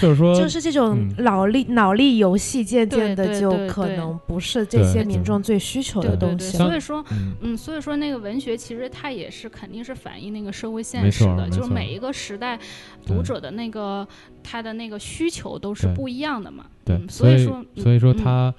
[0.00, 6.56] 就是说，就是这种脑力脑力游戏，渐渐的就可能不是这些民众最需求的东西。
[6.56, 7.04] 所以说，
[7.40, 12.58] 嗯，所以说那个文学其实它也是肯定是反映那个社会现实的，就是每一个时代
[13.06, 14.06] 读者的那个
[14.42, 16.66] 他的那个需求都是不一样的嘛。
[16.84, 18.52] 对，所以说，所以说他。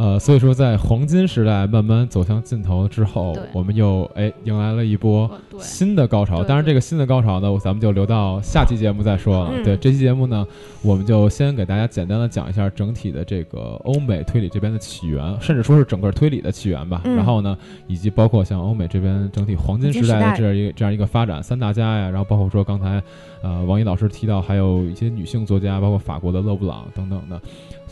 [0.00, 6.42] 呃，所以说，在黄金时代慢慢走向尽头之后，我们又哎迎来了一波新的高潮。
[6.42, 9.62] 当然，这个新的高潮呢，咱们就留到下期节目再说了。
[9.62, 10.46] 对，这期节目呢，
[10.80, 17.02] 我们就先给大家简单的讲一下整体的这个欧美推理这边的起源，甚至说是整个推理的起源吧。
[17.04, 17.54] 然后呢，
[17.86, 23.02] 以及包括像欧美这边整体黄金时代的这样一个这样一个发展，三大家呀，然后包括说刚才
[23.42, 27.38] 呃王毅老师提到还有一些女性作家，包括法国的勒布朗等等的。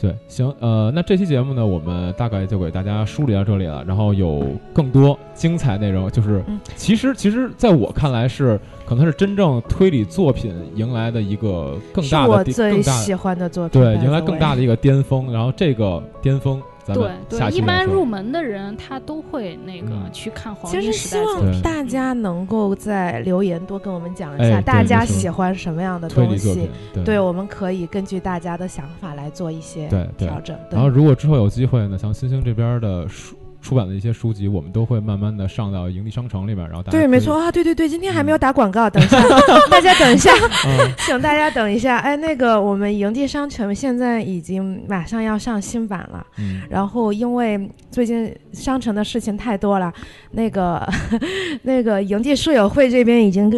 [0.00, 3.84] 对，行，呃，那这期节目呢，我们大概就给大家梳理到这里了。
[3.84, 6.42] 然后有更多精彩内容，就是
[6.76, 15.32] 其实，其实在我看来是，可能是真正推理作品迎来的一个更大的、最喜欢的作品，对，迎来更大的一个巅峰。
[15.32, 16.62] 然后这个巅峰。
[16.94, 20.92] 对对，一般入门的人他都会那个去看黄金时代。
[20.92, 26.70] 其实希望大家能够在留言多跟我们讲一下，大家喜欢什么样的东西，
[27.04, 30.56] 对，我们可以根据大家的想法来做一些调整。
[30.70, 33.36] 然后如果之后有机会呢，像星星这边的书。
[33.60, 39.20] 出版的一些书籍，我们都会慢慢的上到营地商城里面，然后大家对，没错啊，对对对，今天还没有打广告，等一下，
[39.68, 40.32] 大家等一下，
[41.04, 49.92] 请大家等一下，哎，那个我们营地商城现在已经马上要上新版了，嗯，然后因为最近商城的事情太多了，
[50.30, 50.88] 那个
[51.62, 53.50] 那个营地书友会这边已经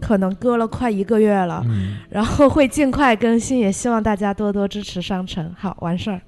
[0.00, 1.64] 可能搁了快一个月了，
[2.10, 5.54] 然后会尽快更新，也希望大家多多支持商城。
[5.58, 6.20] 好，完事儿。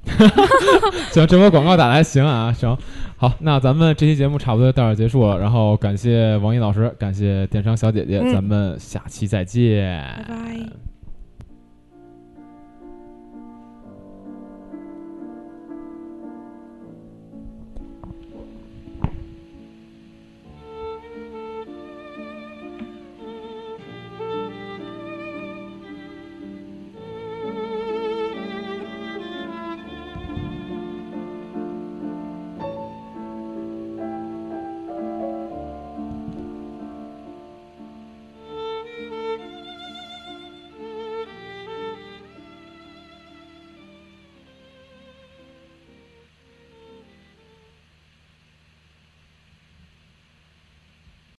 [1.13, 2.77] 行，这波广告打的还行啊，行。
[3.17, 10.90] 好，那咱们这期节目差不多到这结束了，然后感谢王毅老师，感谢电商小姐姐，咱们下期再见，拜拜。